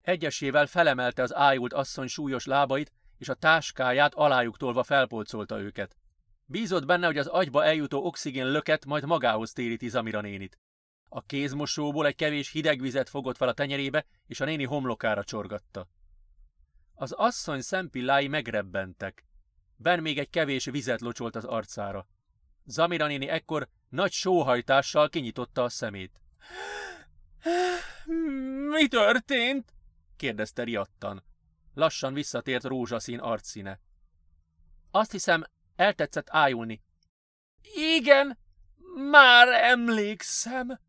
Egyesével 0.00 0.66
felemelte 0.66 1.22
az 1.22 1.34
ájult 1.34 1.72
asszony 1.72 2.06
súlyos 2.06 2.44
lábait, 2.44 2.92
és 3.18 3.28
a 3.28 3.34
táskáját 3.34 4.14
alájuk 4.14 4.56
tolva 4.56 4.82
felpolcolta 4.82 5.60
őket. 5.60 5.96
Bízott 6.46 6.86
benne, 6.86 7.06
hogy 7.06 7.18
az 7.18 7.26
agyba 7.26 7.64
eljutó 7.64 8.04
oxigén 8.04 8.50
löket 8.50 8.84
majd 8.84 9.04
magához 9.04 9.52
téríti 9.52 9.88
Zamira 9.88 10.20
nénit. 10.20 10.58
A 11.08 11.20
kézmosóból 11.20 12.06
egy 12.06 12.14
kevés 12.14 12.50
hideg 12.50 12.80
vizet 12.80 13.08
fogott 13.08 13.36
fel 13.36 13.48
a 13.48 13.52
tenyerébe, 13.52 14.04
és 14.26 14.40
a 14.40 14.44
néni 14.44 14.64
homlokára 14.64 15.24
csorgatta. 15.24 15.88
Az 16.94 17.12
asszony 17.12 17.60
szempillái 17.60 18.28
megrebbentek. 18.28 19.24
Ben 19.76 20.00
még 20.00 20.18
egy 20.18 20.30
kevés 20.30 20.64
vizet 20.64 21.00
locsolt 21.00 21.36
az 21.36 21.44
arcára. 21.44 22.06
Zamira 22.64 23.06
néni 23.06 23.28
ekkor 23.28 23.68
nagy 23.88 24.12
sóhajtással 24.12 25.08
kinyitotta 25.08 25.62
a 25.62 25.68
szemét. 25.68 26.20
Mi 28.70 28.88
történt? 28.88 29.72
kérdezte 30.16 30.62
riadtan. 30.62 31.24
Lassan 31.74 32.14
visszatért 32.14 32.64
rózsaszín 32.64 33.18
arcszíne. 33.18 33.80
Azt 34.90 35.10
hiszem, 35.10 35.44
eltetszett 35.76 36.26
ájulni. 36.30 36.82
Igen, 37.74 38.38
már 39.10 39.48
emlékszem. 39.48 40.80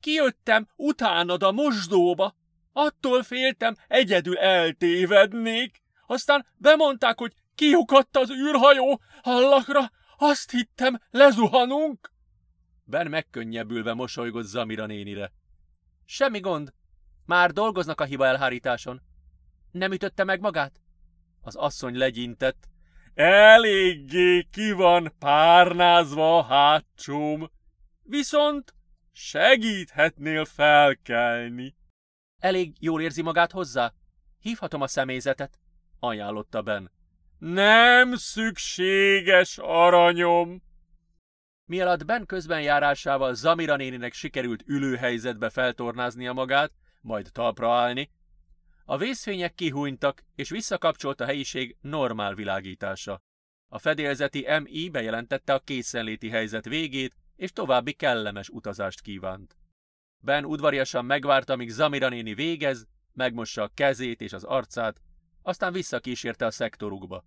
Kijöttem 0.00 0.68
utánad 0.76 1.42
a 1.42 1.52
mosdóba. 1.52 2.34
Attól 2.78 3.22
féltem, 3.22 3.74
egyedül 3.88 4.38
eltévednék. 4.38 5.82
Aztán 6.06 6.46
bemondták, 6.56 7.18
hogy 7.18 7.32
kiukadt 7.54 8.16
az 8.16 8.30
űrhajó 8.30 9.00
hallakra. 9.22 9.90
Azt 10.16 10.50
hittem, 10.50 11.00
lezuhanunk. 11.10 12.12
Ben 12.84 13.06
megkönnyebbülve 13.06 13.94
mosolygott 13.94 14.44
Zamira 14.44 14.86
nénire. 14.86 15.32
Semmi 16.04 16.40
gond. 16.40 16.72
Már 17.26 17.52
dolgoznak 17.52 18.00
a 18.00 18.04
hiba 18.04 18.26
elhárításon. 18.26 19.02
Nem 19.70 19.92
ütötte 19.92 20.24
meg 20.24 20.40
magát? 20.40 20.80
Az 21.40 21.54
asszony 21.54 21.96
legyintett. 21.96 22.68
Eléggé 23.14 24.42
ki 24.50 24.72
van 24.72 25.12
párnázva 25.18 26.38
a 26.38 26.42
hátsóm. 26.42 27.50
Viszont 28.02 28.74
segíthetnél 29.12 30.44
felkelni. 30.44 31.74
Elég 32.38 32.72
jól 32.80 33.02
érzi 33.02 33.22
magát 33.22 33.52
hozzá? 33.52 33.92
Hívhatom 34.40 34.80
a 34.80 34.86
személyzetet? 34.86 35.60
Ajánlotta 35.98 36.62
Ben. 36.62 36.90
Nem 37.38 38.14
szükséges, 38.14 39.58
aranyom! 39.58 40.62
Mielőtt 41.64 42.04
Ben 42.04 42.26
közbenjárásával 42.26 43.34
Zamira 43.34 43.76
néninek 43.76 44.12
sikerült 44.12 44.62
ülőhelyzetbe 44.66 45.50
feltornáznia 45.50 46.32
magát, 46.32 46.72
majd 47.00 47.28
talpra 47.32 47.74
állni, 47.74 48.10
a 48.84 48.96
vészfények 48.96 49.54
kihúnytak, 49.54 50.24
és 50.34 50.50
visszakapcsolt 50.50 51.20
a 51.20 51.24
helyiség 51.24 51.76
normál 51.80 52.34
világítása. 52.34 53.20
A 53.68 53.78
fedélzeti 53.78 54.46
MI 54.62 54.88
bejelentette 54.88 55.54
a 55.54 55.58
készenléti 55.58 56.28
helyzet 56.28 56.64
végét, 56.64 57.16
és 57.36 57.52
további 57.52 57.92
kellemes 57.92 58.48
utazást 58.48 59.00
kívánt. 59.00 59.56
Ben 60.26 60.44
udvariasan 60.44 61.04
megvárta, 61.04 61.56
míg 61.56 61.68
Zamira 61.68 62.08
néni 62.08 62.34
végez, 62.34 62.86
megmossa 63.12 63.62
a 63.62 63.70
kezét 63.74 64.20
és 64.20 64.32
az 64.32 64.44
arcát, 64.44 65.00
aztán 65.42 65.72
visszakísérte 65.72 66.46
a 66.46 66.50
szektorukba. 66.50 67.24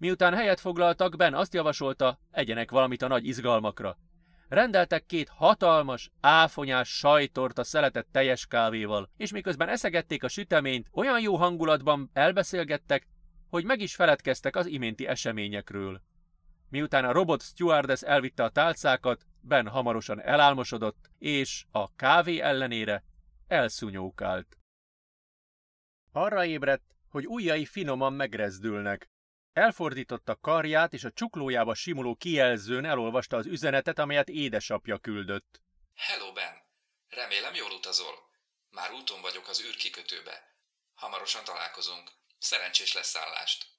Miután 0.00 0.34
helyet 0.34 0.60
foglaltak, 0.60 1.16
Ben 1.16 1.34
azt 1.34 1.54
javasolta, 1.54 2.18
egyenek 2.30 2.70
valamit 2.70 3.02
a 3.02 3.08
nagy 3.08 3.26
izgalmakra. 3.26 3.98
Rendeltek 4.48 5.06
két 5.06 5.28
hatalmas, 5.28 6.10
áfonyás 6.20 6.88
sajtort 6.88 7.58
a 7.58 7.64
szeletett 7.64 8.08
teljes 8.12 8.46
kávéval, 8.46 9.10
és 9.16 9.32
miközben 9.32 9.68
eszegették 9.68 10.22
a 10.22 10.28
süteményt, 10.28 10.88
olyan 10.92 11.20
jó 11.20 11.36
hangulatban 11.36 12.10
elbeszélgettek, 12.12 13.06
hogy 13.50 13.64
meg 13.64 13.80
is 13.80 13.94
feledkeztek 13.94 14.56
az 14.56 14.66
iménti 14.66 15.06
eseményekről. 15.06 16.02
Miután 16.72 17.04
a 17.04 17.12
robot 17.12 17.42
stewardess 17.42 18.02
elvitte 18.02 18.44
a 18.44 18.50
tálcákat, 18.50 19.26
Ben 19.40 19.68
hamarosan 19.68 20.20
elálmosodott, 20.20 21.10
és 21.18 21.64
a 21.70 21.94
kávé 21.94 22.38
ellenére 22.38 23.04
elszúnyókált. 23.46 24.58
Arra 26.12 26.44
ébredt, 26.44 26.94
hogy 27.08 27.26
ujjai 27.26 27.66
finoman 27.66 28.12
megrezdülnek. 28.12 29.10
Elfordította 29.52 30.36
karját, 30.36 30.92
és 30.92 31.04
a 31.04 31.10
csuklójába 31.10 31.74
simuló 31.74 32.14
kijelzőn 32.14 32.84
elolvasta 32.84 33.36
az 33.36 33.46
üzenetet, 33.46 33.98
amelyet 33.98 34.28
édesapja 34.28 34.98
küldött. 34.98 35.60
Hello, 35.94 36.32
Ben! 36.32 36.54
Remélem 37.08 37.54
jól 37.54 37.70
utazol. 37.70 38.14
Már 38.70 38.92
úton 38.92 39.20
vagyok 39.20 39.48
az 39.48 39.64
űrkikötőbe. 39.64 40.56
Hamarosan 40.94 41.44
találkozunk. 41.44 42.10
Szerencsés 42.38 42.94
leszállást. 42.94 43.71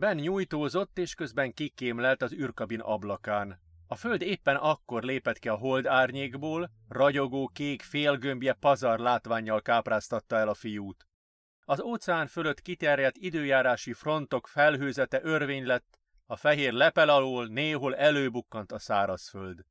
Ben 0.00 0.16
nyújtózott, 0.16 0.98
és 0.98 1.14
közben 1.14 1.52
kikémlelt 1.52 2.22
az 2.22 2.32
űrkabin 2.32 2.80
ablakán. 2.80 3.60
A 3.86 3.94
föld 3.94 4.22
éppen 4.22 4.56
akkor 4.56 5.02
lépett 5.02 5.38
ki 5.38 5.48
a 5.48 5.54
hold 5.54 5.86
árnyékból, 5.86 6.70
ragyogó 6.88 7.48
kék 7.48 7.82
félgömbje 7.82 8.52
pazar 8.52 8.98
látványjal 8.98 9.62
kápráztatta 9.62 10.36
el 10.36 10.48
a 10.48 10.54
fiút. 10.54 11.06
Az 11.64 11.80
óceán 11.80 12.26
fölött 12.26 12.60
kiterjedt 12.60 13.16
időjárási 13.16 13.92
frontok 13.92 14.46
felhőzete 14.46 15.20
örvény 15.22 15.66
lett, 15.66 15.98
a 16.26 16.36
fehér 16.36 16.72
lepel 16.72 17.08
alól 17.08 17.46
néhol 17.46 17.96
előbukkant 17.96 18.72
a 18.72 18.78
szárazföld. 18.78 19.64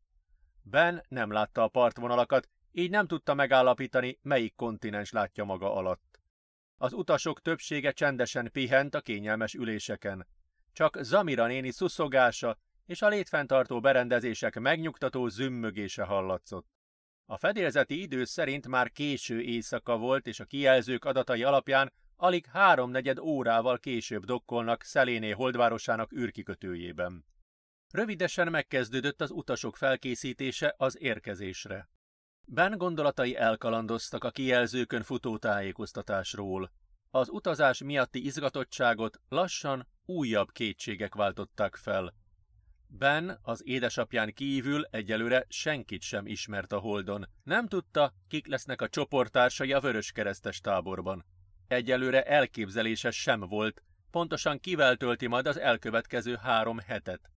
Ben 0.61 1.03
nem 1.07 1.31
látta 1.31 1.63
a 1.63 1.67
partvonalakat, 1.67 2.49
így 2.71 2.89
nem 2.89 3.07
tudta 3.07 3.33
megállapítani, 3.33 4.19
melyik 4.21 4.55
kontinens 4.55 5.11
látja 5.11 5.43
maga 5.43 5.75
alatt. 5.75 6.08
Az 6.81 6.93
utasok 6.93 7.41
többsége 7.41 7.91
csendesen 7.91 8.49
pihent 8.51 8.95
a 8.95 9.01
kényelmes 9.01 9.53
üléseken. 9.53 10.27
Csak 10.73 10.97
Zamira 11.01 11.47
néni 11.47 11.71
szuszogása 11.71 12.57
és 12.85 13.01
a 13.01 13.07
létfenntartó 13.07 13.79
berendezések 13.79 14.59
megnyugtató 14.59 15.27
zümmögése 15.27 16.03
hallatszott. 16.03 16.67
A 17.25 17.37
fedélzeti 17.37 18.01
idő 18.01 18.23
szerint 18.23 18.67
már 18.67 18.91
késő 18.91 19.41
éjszaka 19.41 19.97
volt, 19.97 20.27
és 20.27 20.39
a 20.39 20.45
kijelzők 20.45 21.05
adatai 21.05 21.43
alapján 21.43 21.93
alig 22.15 22.45
háromnegyed 22.45 23.19
órával 23.19 23.79
később 23.79 24.25
dokkolnak 24.25 24.83
Szeléné 24.83 25.31
holdvárosának 25.31 26.13
űrkikötőjében. 26.13 27.25
Rövidesen 27.91 28.47
megkezdődött 28.47 29.21
az 29.21 29.31
utasok 29.31 29.77
felkészítése 29.77 30.75
az 30.77 30.99
érkezésre. 30.99 31.89
Ben 32.51 32.77
gondolatai 32.77 33.35
elkalandoztak 33.35 34.23
a 34.23 34.31
kijelzőkön 34.31 35.03
futó 35.03 35.37
tájékoztatásról. 35.37 36.71
Az 37.11 37.29
utazás 37.29 37.83
miatti 37.83 38.25
izgatottságot 38.25 39.21
lassan 39.27 39.87
újabb 40.05 40.51
kétségek 40.51 41.15
váltották 41.15 41.75
fel. 41.75 42.13
Ben 42.87 43.39
az 43.41 43.61
édesapján 43.65 44.33
kívül 44.33 44.85
egyelőre 44.85 45.45
senkit 45.49 46.01
sem 46.01 46.27
ismert 46.27 46.71
a 46.71 46.79
Holdon. 46.79 47.29
Nem 47.43 47.67
tudta, 47.67 48.13
kik 48.27 48.47
lesznek 48.47 48.81
a 48.81 48.89
csoporttársai 48.89 49.73
a 49.73 49.79
vöröskeresztes 49.79 50.59
táborban. 50.59 51.25
Egyelőre 51.67 52.23
elképzelése 52.23 53.11
sem 53.11 53.39
volt, 53.39 53.83
pontosan 54.11 54.59
kivel 54.59 54.95
tölti 54.95 55.27
majd 55.27 55.47
az 55.47 55.59
elkövetkező 55.59 56.35
három 56.35 56.79
hetet. 56.79 57.31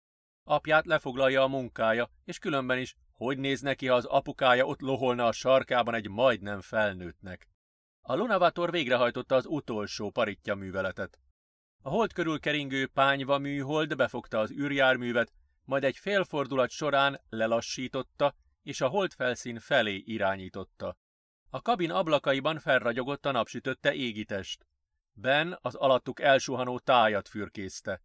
Apját 0.44 0.86
lefoglalja 0.86 1.44
a 1.44 1.48
munkája, 1.48 2.10
és 2.24 2.38
különben 2.38 2.78
is, 2.78 2.96
hogy 3.26 3.38
néz 3.38 3.62
neki, 3.62 3.88
ha 3.88 3.96
az 3.96 4.06
apukája 4.06 4.66
ott 4.66 4.80
loholna 4.80 5.26
a 5.26 5.32
sarkában 5.32 5.94
egy 5.94 6.10
majdnem 6.10 6.62
felnőttnek. 6.62 7.48
A 8.02 8.16
Lunavator 8.16 8.72
végrehajtotta 8.72 9.36
az 9.36 9.46
utolsó 9.46 10.10
paritja 10.10 10.56
műveletet. 10.56 11.20
A 11.82 11.90
hold 11.90 12.14
körül 12.14 12.40
keringő 12.40 12.88
pányva 12.88 13.38
műhold 13.38 13.96
befogta 13.96 14.40
az 14.40 14.52
űrjárművet, 14.52 15.32
majd 15.64 15.84
egy 15.84 15.98
félfordulat 15.98 16.70
során 16.70 17.22
lelassította, 17.30 18.36
és 18.64 18.82
a 18.82 18.88
holdfelszín 18.88 19.60
felé 19.60 19.96
irányította. 19.96 20.98
A 21.50 21.62
kabin 21.62 21.92
ablakaiban 21.92 22.60
felragyogott 22.60 23.26
a 23.26 23.32
napsütötte 23.32 23.94
égitest. 23.94 24.66
Ben 25.14 25.58
az 25.62 25.76
alattuk 25.76 26.22
elsuhanó 26.22 26.80
tájat 26.80 27.28
fürkészte. 27.28 28.02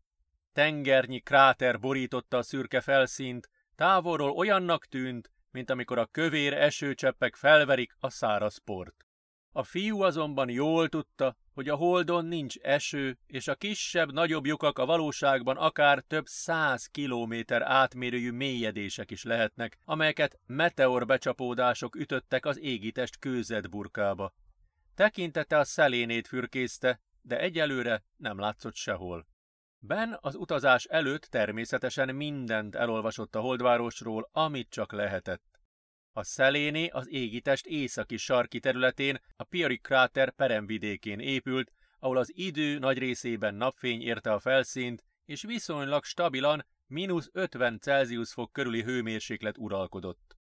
Tengernyi 0.52 1.20
kráter 1.20 1.80
borította 1.80 2.36
a 2.36 2.42
szürke 2.42 2.80
felszínt, 2.80 3.48
távolról 3.76 4.30
olyannak 4.30 4.86
tűnt, 4.86 5.30
mint 5.50 5.70
amikor 5.70 5.98
a 5.98 6.06
kövér 6.06 6.52
esőcseppek 6.52 7.36
felverik 7.36 7.96
a 7.98 8.10
száraz 8.10 8.58
port. 8.64 9.06
A 9.52 9.62
fiú 9.62 10.00
azonban 10.00 10.50
jól 10.50 10.88
tudta, 10.88 11.36
hogy 11.54 11.68
a 11.68 11.76
holdon 11.76 12.24
nincs 12.24 12.56
eső, 12.56 13.18
és 13.26 13.48
a 13.48 13.54
kisebb-nagyobb 13.54 14.46
lyukak 14.46 14.78
a 14.78 14.86
valóságban 14.86 15.56
akár 15.56 16.04
több 16.06 16.26
száz 16.26 16.86
kilométer 16.86 17.62
átmérőjű 17.62 18.30
mélyedések 18.30 19.10
is 19.10 19.22
lehetnek, 19.22 19.78
amelyeket 19.84 20.38
meteorbecsapódások 20.46 21.96
ütöttek 21.96 22.46
az 22.46 22.58
égitest 22.60 23.18
kőzetburkába. 23.18 24.34
Tekintete 24.94 25.58
a 25.58 25.64
szelénét 25.64 26.26
fürkészte, 26.26 27.00
de 27.22 27.38
egyelőre 27.38 28.04
nem 28.16 28.38
látszott 28.38 28.74
sehol. 28.74 29.26
Ben 29.86 30.18
az 30.20 30.34
utazás 30.34 30.84
előtt 30.84 31.22
természetesen 31.22 32.14
mindent 32.14 32.74
elolvasott 32.74 33.34
a 33.34 33.40
holdvárosról, 33.40 34.28
amit 34.32 34.70
csak 34.70 34.92
lehetett. 34.92 35.60
A 36.12 36.22
szeléné 36.22 36.88
az 36.88 37.08
égitest 37.08 37.66
északi 37.66 38.16
sarki 38.16 38.60
területén, 38.60 39.18
a 39.36 39.44
Pieri 39.44 39.78
kráter 39.78 40.30
peremvidékén 40.30 41.18
épült, 41.18 41.72
ahol 41.98 42.16
az 42.16 42.32
idő 42.34 42.78
nagy 42.78 42.98
részében 42.98 43.54
napfény 43.54 44.02
érte 44.02 44.32
a 44.32 44.38
felszínt, 44.38 45.04
és 45.24 45.42
viszonylag 45.42 46.04
stabilan 46.04 46.66
mínusz 46.86 47.28
50 47.32 47.78
Celsius 47.78 48.32
fok 48.32 48.52
körüli 48.52 48.82
hőmérséklet 48.82 49.58
uralkodott. 49.58 50.36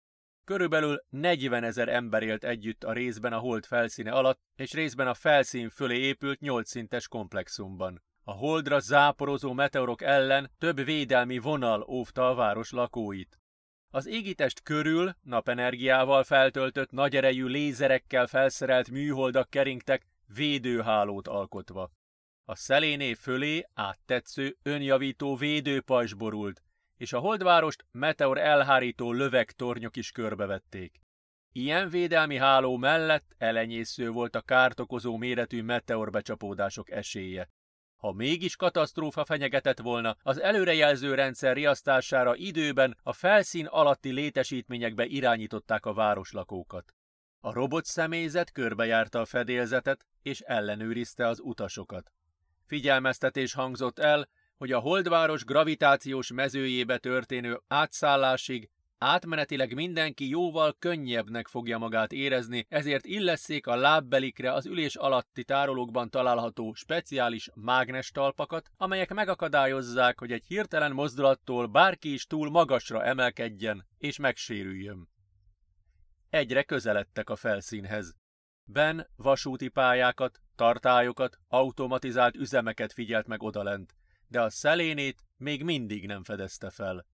Körülbelül 0.44 1.04
40 1.08 1.64
ezer 1.64 1.88
ember 1.88 2.22
élt 2.22 2.44
együtt 2.44 2.84
a 2.84 2.92
részben 2.92 3.32
a 3.32 3.38
hold 3.38 3.66
felszíne 3.66 4.12
alatt, 4.12 4.40
és 4.56 4.72
részben 4.72 5.06
a 5.06 5.14
felszín 5.14 5.68
fölé 5.68 5.98
épült 5.98 6.40
8 6.40 6.70
szintes 6.70 7.08
komplexumban. 7.08 8.02
A 8.26 8.32
holdra 8.32 8.80
záporozó 8.80 9.52
meteorok 9.52 10.02
ellen 10.02 10.50
több 10.58 10.84
védelmi 10.84 11.38
vonal 11.38 11.82
óvta 11.82 12.28
a 12.28 12.34
város 12.34 12.70
lakóit. 12.70 13.38
Az 13.90 14.06
égitest 14.06 14.62
körül 14.62 15.16
napenergiával 15.22 16.24
feltöltött 16.24 16.90
nagyerejű 16.90 17.44
lézerekkel 17.44 18.26
felszerelt 18.26 18.90
műholdak 18.90 19.50
keringtek 19.50 20.06
védőhálót 20.34 21.28
alkotva. 21.28 21.90
A 22.44 22.54
szeléné 22.54 23.14
fölé 23.14 23.66
áttetsző, 23.74 24.56
önjavító 24.62 25.36
védőpajzs 25.36 26.14
borult, 26.14 26.62
és 26.96 27.12
a 27.12 27.18
holdvárost 27.18 27.86
meteor 27.90 28.38
elhárító 28.38 29.12
lövegtornyok 29.12 29.96
is 29.96 30.10
körbevették. 30.10 31.00
Ilyen 31.52 31.88
védelmi 31.88 32.36
háló 32.36 32.76
mellett 32.76 33.34
elenyésző 33.38 34.10
volt 34.10 34.34
a 34.34 34.40
kárt 34.40 34.80
okozó 34.80 35.16
méretű 35.16 35.62
meteorbecsapódások 35.62 36.90
esélye. 36.90 37.48
Ha 37.96 38.12
mégis 38.12 38.56
katasztrófa 38.56 39.24
fenyegetett 39.24 39.80
volna, 39.80 40.16
az 40.22 40.40
előrejelző 40.40 41.14
rendszer 41.14 41.54
riasztására 41.54 42.36
időben 42.36 42.96
a 43.02 43.12
felszín 43.12 43.66
alatti 43.66 44.12
létesítményekbe 44.12 45.04
irányították 45.04 45.86
a 45.86 45.94
városlakókat. 45.94 46.94
A 47.40 47.52
robot 47.52 47.84
személyzet 47.84 48.52
körbejárta 48.52 49.20
a 49.20 49.24
fedélzetet, 49.24 50.06
és 50.22 50.40
ellenőrizte 50.40 51.26
az 51.26 51.40
utasokat. 51.40 52.12
Figyelmeztetés 52.66 53.52
hangzott 53.52 53.98
el, 53.98 54.28
hogy 54.56 54.72
a 54.72 54.78
holdváros 54.78 55.44
gravitációs 55.44 56.32
mezőjébe 56.32 56.98
történő 56.98 57.60
átszállásig 57.66 58.70
Átmenetileg 58.98 59.74
mindenki 59.74 60.28
jóval 60.28 60.76
könnyebbnek 60.78 61.48
fogja 61.48 61.78
magát 61.78 62.12
érezni, 62.12 62.66
ezért 62.68 63.06
illesszék 63.06 63.66
a 63.66 63.76
lábbelikre 63.76 64.52
az 64.52 64.66
ülés 64.66 64.96
alatti 64.96 65.44
tárolókban 65.44 66.10
található 66.10 66.72
speciális 66.72 67.50
mágnestalpakat, 67.54 68.70
amelyek 68.76 69.14
megakadályozzák, 69.14 70.18
hogy 70.18 70.32
egy 70.32 70.44
hirtelen 70.46 70.92
mozdulattól 70.92 71.66
bárki 71.66 72.12
is 72.12 72.26
túl 72.26 72.50
magasra 72.50 73.04
emelkedjen 73.04 73.86
és 73.98 74.18
megsérüljön. 74.18 75.08
Egyre 76.30 76.62
közeledtek 76.62 77.30
a 77.30 77.36
felszínhez. 77.36 78.14
Ben 78.64 79.06
vasúti 79.16 79.68
pályákat, 79.68 80.40
tartályokat, 80.56 81.38
automatizált 81.48 82.36
üzemeket 82.36 82.92
figyelt 82.92 83.26
meg 83.26 83.42
odalent, 83.42 83.94
de 84.28 84.42
a 84.42 84.50
szelénét 84.50 85.24
még 85.36 85.64
mindig 85.64 86.06
nem 86.06 86.24
fedezte 86.24 86.70
fel. 86.70 87.06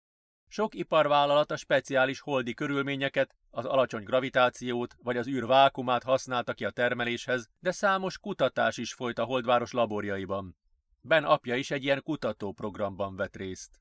Sok 0.53 0.75
iparvállalat 0.75 1.51
a 1.51 1.57
speciális 1.57 2.21
holdi 2.21 2.55
körülményeket, 2.55 3.37
az 3.51 3.65
alacsony 3.65 4.03
gravitációt 4.03 4.97
vagy 5.03 5.17
az 5.17 5.27
űr 5.27 5.47
vákumát 5.47 6.03
használta 6.03 6.53
ki 6.53 6.65
a 6.65 6.71
termeléshez, 6.71 7.49
de 7.61 7.71
számos 7.71 8.19
kutatás 8.19 8.77
is 8.77 8.93
folyt 8.93 9.19
a 9.19 9.25
holdváros 9.25 9.73
laborjaiban. 9.73 10.57
Ben 11.01 11.25
apja 11.25 11.55
is 11.55 11.71
egy 11.71 11.85
ilyen 11.85 12.03
kutatóprogramban 12.03 13.17
vett 13.17 13.37
részt. 13.37 13.81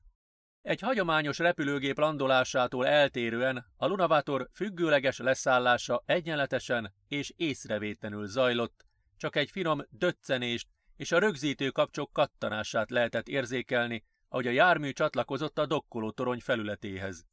Egy 0.62 0.80
hagyományos 0.80 1.38
repülőgép 1.38 1.98
landolásától 1.98 2.86
eltérően 2.86 3.66
a 3.76 3.86
Lunavátor 3.86 4.48
függőleges 4.52 5.18
leszállása 5.18 6.02
egyenletesen 6.06 6.94
és 7.08 7.32
észrevétlenül 7.36 8.26
zajlott, 8.26 8.86
csak 9.16 9.36
egy 9.36 9.50
finom 9.50 9.86
döccenést 9.88 10.68
és 10.96 11.12
a 11.12 11.18
rögzítő 11.18 11.70
kapcsok 11.70 12.12
kattanását 12.12 12.90
lehetett 12.90 13.28
érzékelni, 13.28 14.04
ahogy 14.32 14.46
a 14.46 14.50
jármű 14.50 14.92
csatlakozott 14.92 15.58
a 15.58 15.66
dokkoló 15.66 16.10
torony 16.10 16.40
felületéhez. 16.40 17.26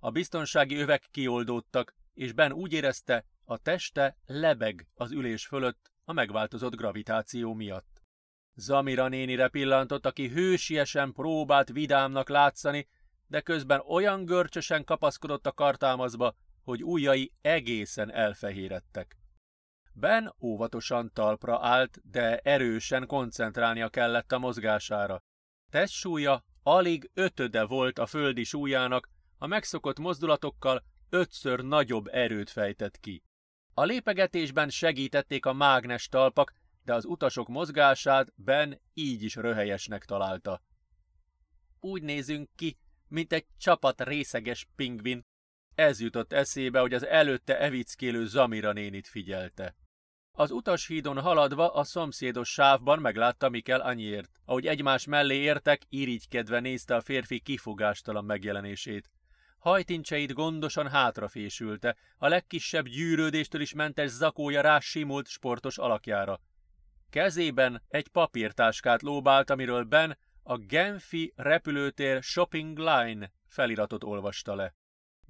A 0.00 0.10
biztonsági 0.10 0.76
övek 0.76 1.06
kioldódtak, 1.10 1.94
és 2.14 2.32
Ben 2.32 2.52
úgy 2.52 2.72
érezte, 2.72 3.24
a 3.44 3.58
teste 3.58 4.16
lebeg 4.26 4.86
az 4.94 5.12
ülés 5.12 5.46
fölött 5.46 5.92
a 6.04 6.12
megváltozott 6.12 6.74
gravitáció 6.74 7.54
miatt. 7.54 8.02
Zamira 8.54 9.08
nénire 9.08 9.48
pillantott, 9.48 10.06
aki 10.06 10.28
hősiesen 10.28 11.12
próbált 11.12 11.68
vidámnak 11.68 12.28
látszani, 12.28 12.88
de 13.26 13.40
közben 13.40 13.80
olyan 13.80 14.24
görcsösen 14.24 14.84
kapaszkodott 14.84 15.46
a 15.46 15.52
kartámazba, 15.52 16.34
hogy 16.62 16.84
ujjai 16.84 17.32
egészen 17.40 18.12
elfehérettek. 18.12 19.16
Ben 19.92 20.34
óvatosan 20.40 21.10
talpra 21.12 21.66
állt, 21.66 22.10
de 22.10 22.38
erősen 22.38 23.06
koncentrálnia 23.06 23.88
kellett 23.88 24.32
a 24.32 24.38
mozgására. 24.38 25.22
Testsúlya 25.70 26.44
alig 26.62 27.10
ötöde 27.14 27.64
volt 27.64 27.98
a 27.98 28.06
földi 28.06 28.44
súlyának, 28.44 29.08
a 29.38 29.46
megszokott 29.46 29.98
mozdulatokkal 29.98 30.84
ötször 31.10 31.64
nagyobb 31.64 32.06
erőt 32.06 32.50
fejtett 32.50 33.00
ki. 33.00 33.22
A 33.74 33.84
lépegetésben 33.84 34.68
segítették 34.68 35.46
a 35.46 35.52
mágnes 35.52 36.08
talpak, 36.08 36.52
de 36.84 36.94
az 36.94 37.04
utasok 37.04 37.48
mozgását 37.48 38.32
Ben 38.36 38.80
így 38.94 39.22
is 39.22 39.34
röhelyesnek 39.34 40.04
találta. 40.04 40.62
Úgy 41.80 42.02
nézünk 42.02 42.48
ki, 42.54 42.78
mint 43.08 43.32
egy 43.32 43.46
csapat 43.58 44.02
részeges 44.02 44.68
pingvin. 44.76 45.26
Ez 45.74 46.00
jutott 46.00 46.32
eszébe, 46.32 46.80
hogy 46.80 46.94
az 46.94 47.06
előtte 47.06 47.58
evickélő 47.58 48.26
Zamira 48.26 48.72
nénit 48.72 49.08
figyelte. 49.08 49.76
Az 50.38 50.50
utashídon 50.50 51.20
haladva 51.20 51.72
a 51.72 51.84
szomszédos 51.84 52.48
sávban 52.48 52.98
meglátta 52.98 53.48
Mikel 53.48 53.80
Anyért. 53.80 54.30
Ahogy 54.44 54.66
egymás 54.66 55.06
mellé 55.06 55.36
értek, 55.36 55.82
irigykedve 55.88 56.60
nézte 56.60 56.94
a 56.94 57.00
férfi 57.00 57.40
kifogástalan 57.40 58.24
megjelenését. 58.24 59.10
Hajtincseit 59.58 60.32
gondosan 60.32 60.88
hátrafésülte, 60.88 61.96
a 62.18 62.28
legkisebb 62.28 62.86
gyűrődéstől 62.86 63.60
is 63.60 63.74
mentes 63.74 64.10
zakója 64.10 64.60
rá 64.60 64.78
simult 64.78 65.28
sportos 65.28 65.78
alakjára. 65.78 66.40
Kezében 67.10 67.82
egy 67.88 68.08
papírtáskát 68.08 69.02
lóbált, 69.02 69.50
amiről 69.50 69.84
Ben 69.84 70.18
a 70.42 70.56
Genfi 70.56 71.32
repülőtér 71.36 72.22
Shopping 72.22 72.78
Line 72.78 73.32
feliratot 73.46 74.04
olvasta 74.04 74.54
le. 74.54 74.74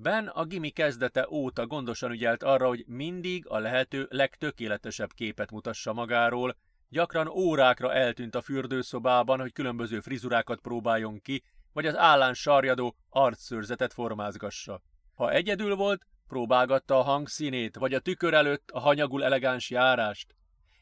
Ben 0.00 0.26
a 0.26 0.44
gimi 0.44 0.70
kezdete 0.70 1.26
óta 1.30 1.66
gondosan 1.66 2.10
ügyelt 2.10 2.42
arra, 2.42 2.66
hogy 2.66 2.84
mindig 2.86 3.48
a 3.48 3.58
lehető 3.58 4.06
legtökéletesebb 4.10 5.12
képet 5.12 5.50
mutassa 5.50 5.92
magáról, 5.92 6.56
gyakran 6.88 7.28
órákra 7.28 7.94
eltűnt 7.94 8.34
a 8.34 8.40
fürdőszobában, 8.40 9.40
hogy 9.40 9.52
különböző 9.52 10.00
frizurákat 10.00 10.60
próbáljon 10.60 11.20
ki, 11.20 11.42
vagy 11.72 11.86
az 11.86 11.96
állán 11.96 12.34
sarjadó 12.34 12.96
arcszőrzetet 13.08 13.92
formázgassa. 13.92 14.82
Ha 15.14 15.30
egyedül 15.30 15.74
volt, 15.74 16.06
próbálgatta 16.28 16.98
a 16.98 17.02
hangszínét, 17.02 17.76
vagy 17.76 17.94
a 17.94 18.00
tükör 18.00 18.34
előtt 18.34 18.70
a 18.70 18.80
hanyagul 18.80 19.24
elegáns 19.24 19.70
járást. 19.70 20.34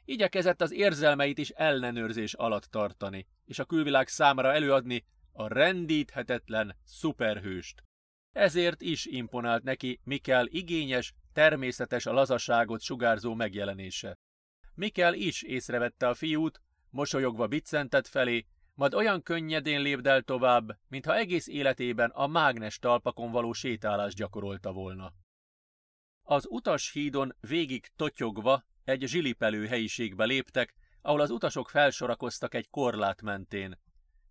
Igyekezett 0.05 0.61
az 0.61 0.72
érzelmeit 0.72 1.38
is 1.38 1.51
ellenőrzés 1.51 2.34
alatt 2.34 2.64
tartani, 2.64 3.26
és 3.45 3.59
a 3.59 3.64
külvilág 3.64 4.09
számára 4.09 4.53
előadni 4.53 5.05
a 5.32 5.49
rendíthetetlen 5.49 6.76
szuperhőst. 6.84 7.86
Ezért 8.37 8.80
is 8.80 9.07
imponált 9.07 9.62
neki 9.62 10.01
Mikel 10.05 10.47
igényes, 10.47 11.14
természetes 11.32 12.07
a 12.07 12.12
lazaságot 12.12 12.80
sugárzó 12.80 13.34
megjelenése. 13.34 14.18
Mikel 14.74 15.14
is 15.14 15.43
észrevette 15.43 16.09
a 16.09 16.14
fiút, 16.14 16.61
mosolyogva 16.91 17.47
biccentett 17.47 18.07
felé, 18.07 18.47
majd 18.74 18.95
olyan 18.95 19.22
könnyedén 19.22 19.80
lépdel 19.80 20.22
tovább, 20.22 20.78
mintha 20.89 21.16
egész 21.16 21.47
életében 21.47 22.11
a 22.11 22.26
mágnes 22.26 22.78
talpakon 22.78 23.30
való 23.30 23.53
sétálást 23.53 24.16
gyakorolta 24.16 24.72
volna. 24.72 25.12
Az 26.22 26.47
utas 26.49 26.93
hídon 26.93 27.37
végig 27.41 27.91
totyogva 27.97 28.64
egy 28.84 29.03
zsilipelő 29.07 29.66
helyiségbe 29.66 30.24
léptek, 30.24 30.74
ahol 31.03 31.20
az 31.20 31.30
utasok 31.30 31.68
felsorakoztak 31.68 32.55
egy 32.55 32.68
korlát 32.70 33.22
mentén. 33.22 33.78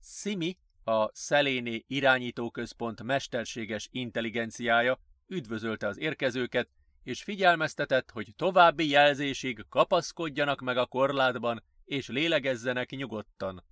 Simi 0.02 0.58
a 0.88 1.10
Szeléné 1.14 1.84
irányítóközpont 1.88 3.04
mesterséges 3.04 3.88
intelligenciája 3.92 5.00
üdvözölte 5.28 5.88
az 5.88 6.00
érkezőket, 6.00 6.70
és 7.04 7.24
figyelmeztetett, 7.24 8.12
hogy 8.12 8.34
további 8.36 8.90
jelzésig 8.90 9.66
kapaszkodjanak 9.70 10.62
meg 10.62 10.78
a 10.78 10.86
korlátban, 10.86 11.64
és 11.86 12.08
lélegezzenek 12.08 12.90
nyugodtan. 12.90 13.64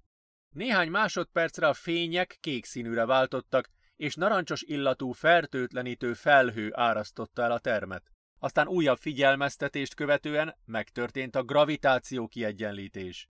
Néhány 0.49 0.89
másodpercre 0.89 1.67
a 1.67 1.73
fények 1.73 2.37
kék 2.39 2.65
színűre 2.65 3.05
váltottak, 3.05 3.69
és 3.95 4.15
narancsos 4.15 4.61
illatú 4.61 5.11
fertőtlenítő 5.11 6.13
felhő 6.13 6.71
árasztotta 6.73 7.41
el 7.41 7.51
a 7.51 7.59
termet. 7.59 8.11
Aztán 8.39 8.67
újabb 8.67 8.97
figyelmeztetést 8.97 9.93
követően 9.93 10.55
megtörtént 10.65 11.35
a 11.35 11.43
gravitáció 11.43 12.27
kiegyenlítés. 12.27 13.29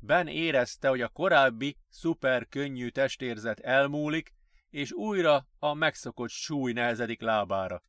Ben 0.00 0.26
érezte, 0.26 0.88
hogy 0.88 1.00
a 1.00 1.08
korábbi, 1.08 1.76
szuper 1.88 2.48
könnyű 2.48 2.88
testérzet 2.88 3.60
elmúlik, 3.60 4.34
és 4.70 4.92
újra 4.92 5.46
a 5.58 5.74
megszokott 5.74 6.30
súly 6.30 6.72
nehezedik 6.72 7.20
lábára. 7.20 7.82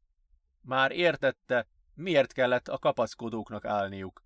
Már 0.61 0.91
értette, 0.91 1.67
miért 1.93 2.31
kellett 2.31 2.67
a 2.67 2.77
kapaszkodóknak 2.77 3.65
állniuk. 3.65 4.23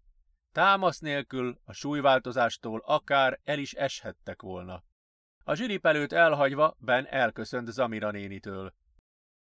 Támasz 0.51 0.99
nélkül 0.99 1.59
a 1.65 1.73
súlyváltozástól 1.73 2.81
akár 2.85 3.39
el 3.43 3.59
is 3.59 3.73
eshettek 3.73 4.41
volna. 4.41 4.83
A 5.43 5.53
zsiripelőt 5.55 6.13
elhagyva 6.13 6.75
Ben 6.79 7.07
elköszönt 7.07 7.71
Zamira 7.71 8.11
nénitől. 8.11 8.73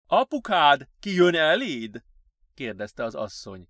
Apukád 0.06 0.88
kijön 1.00 1.34
eléd? 1.34 2.04
kérdezte 2.54 3.04
az 3.04 3.14
asszony. 3.14 3.68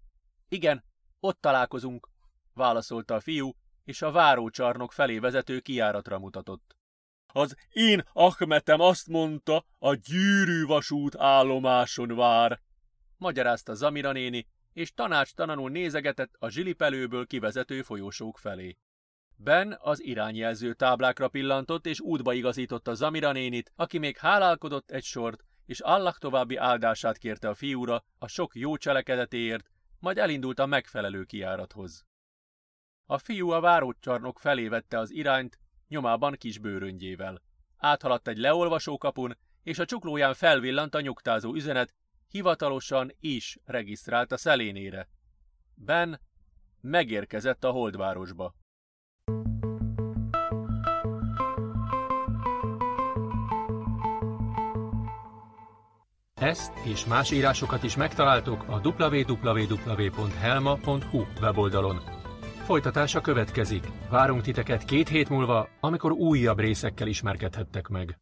Igen, 0.49 0.85
ott 1.21 1.41
találkozunk, 1.41 2.09
válaszolta 2.55 3.15
a 3.15 3.21
fiú, 3.21 3.57
és 3.85 4.03
a 4.03 4.11
várócsarnok 4.11 4.93
felé 4.93 5.19
vezető 5.19 5.61
kiáratra 5.61 6.19
mutatott. 6.19 6.77
Az 7.27 7.57
én 7.69 8.05
Ahmetem 8.13 8.81
azt 8.81 9.09
mondta, 9.09 9.65
a 9.79 9.95
gyűrűvasút 9.95 11.17
állomáson 11.17 12.17
vár, 12.17 12.61
magyarázta 13.17 13.75
Zamira 13.75 14.13
néni, 14.13 14.47
és 14.73 14.93
tanácstalanul 14.93 15.71
nézegetett 15.71 16.35
a 16.39 16.49
zsilipelőből 16.49 17.27
kivezető 17.27 17.83
folyosók 17.83 18.39
felé. 18.39 18.77
Ben 19.37 19.79
az 19.81 20.03
irányjelző 20.03 20.75
táblákra 20.75 21.29
pillantott, 21.29 21.87
és 21.87 22.01
útba 22.01 22.33
igazította 22.33 22.95
Zamira 22.95 23.33
nénit, 23.33 23.73
aki 23.77 23.99
még 23.99 24.17
hálálkodott 24.17 24.91
egy 24.91 25.05
sort, 25.05 25.45
és 25.67 25.81
Allah 25.81 26.15
további 26.19 26.57
áldását 26.57 27.19
kérte 27.19 27.49
a 27.49 27.55
fiúra 27.55 28.05
a 28.19 28.29
sok 28.29 28.55
jó 28.55 28.77
cselekedetéért, 28.77 29.71
majd 29.99 30.19
elindult 30.19 30.59
a 30.59 30.67
megfelelő 30.67 31.25
kiárathoz. 31.25 32.05
A 33.13 33.19
fiú 33.19 33.51
a 33.51 33.61
várócsarnok 33.61 34.39
felé 34.39 34.69
vette 34.69 34.99
az 34.99 35.11
irányt, 35.11 35.59
nyomában 35.89 36.35
kis 36.39 36.59
bőröngyével. 36.59 37.43
Áthaladt 37.77 38.29
egy 38.29 38.37
leolvasó 38.37 38.99
kapun, 38.99 39.37
és 39.63 39.79
a 39.79 39.85
csuklóján 39.85 40.35
felvillant 40.35 40.95
a 40.95 41.01
nyugtázó 41.01 41.55
üzenet, 41.55 41.95
hivatalosan 42.29 43.13
is 43.21 43.59
regisztrált 43.65 44.33
a 44.33 44.37
szelénére. 44.37 45.09
Ben 45.75 46.21
megérkezett 46.81 47.65
a 47.65 47.71
Holdvárosba. 47.71 48.55
Ezt 56.35 56.73
és 56.85 57.05
más 57.05 57.31
írásokat 57.31 57.83
is 57.83 57.97
megtaláltok 57.97 58.63
a 58.69 58.81
www.helma.hu 58.85 59.85
weboldalon. 61.41 62.22
Folytatása 62.63 63.21
következik. 63.21 63.85
Várunk 64.11 64.43
titeket 64.43 64.85
két 64.85 65.09
hét 65.09 65.29
múlva, 65.29 65.69
amikor 65.81 66.13
újabb 66.13 66.59
részekkel 66.59 67.07
ismerkedhettek 67.07 67.89
meg. 67.89 68.19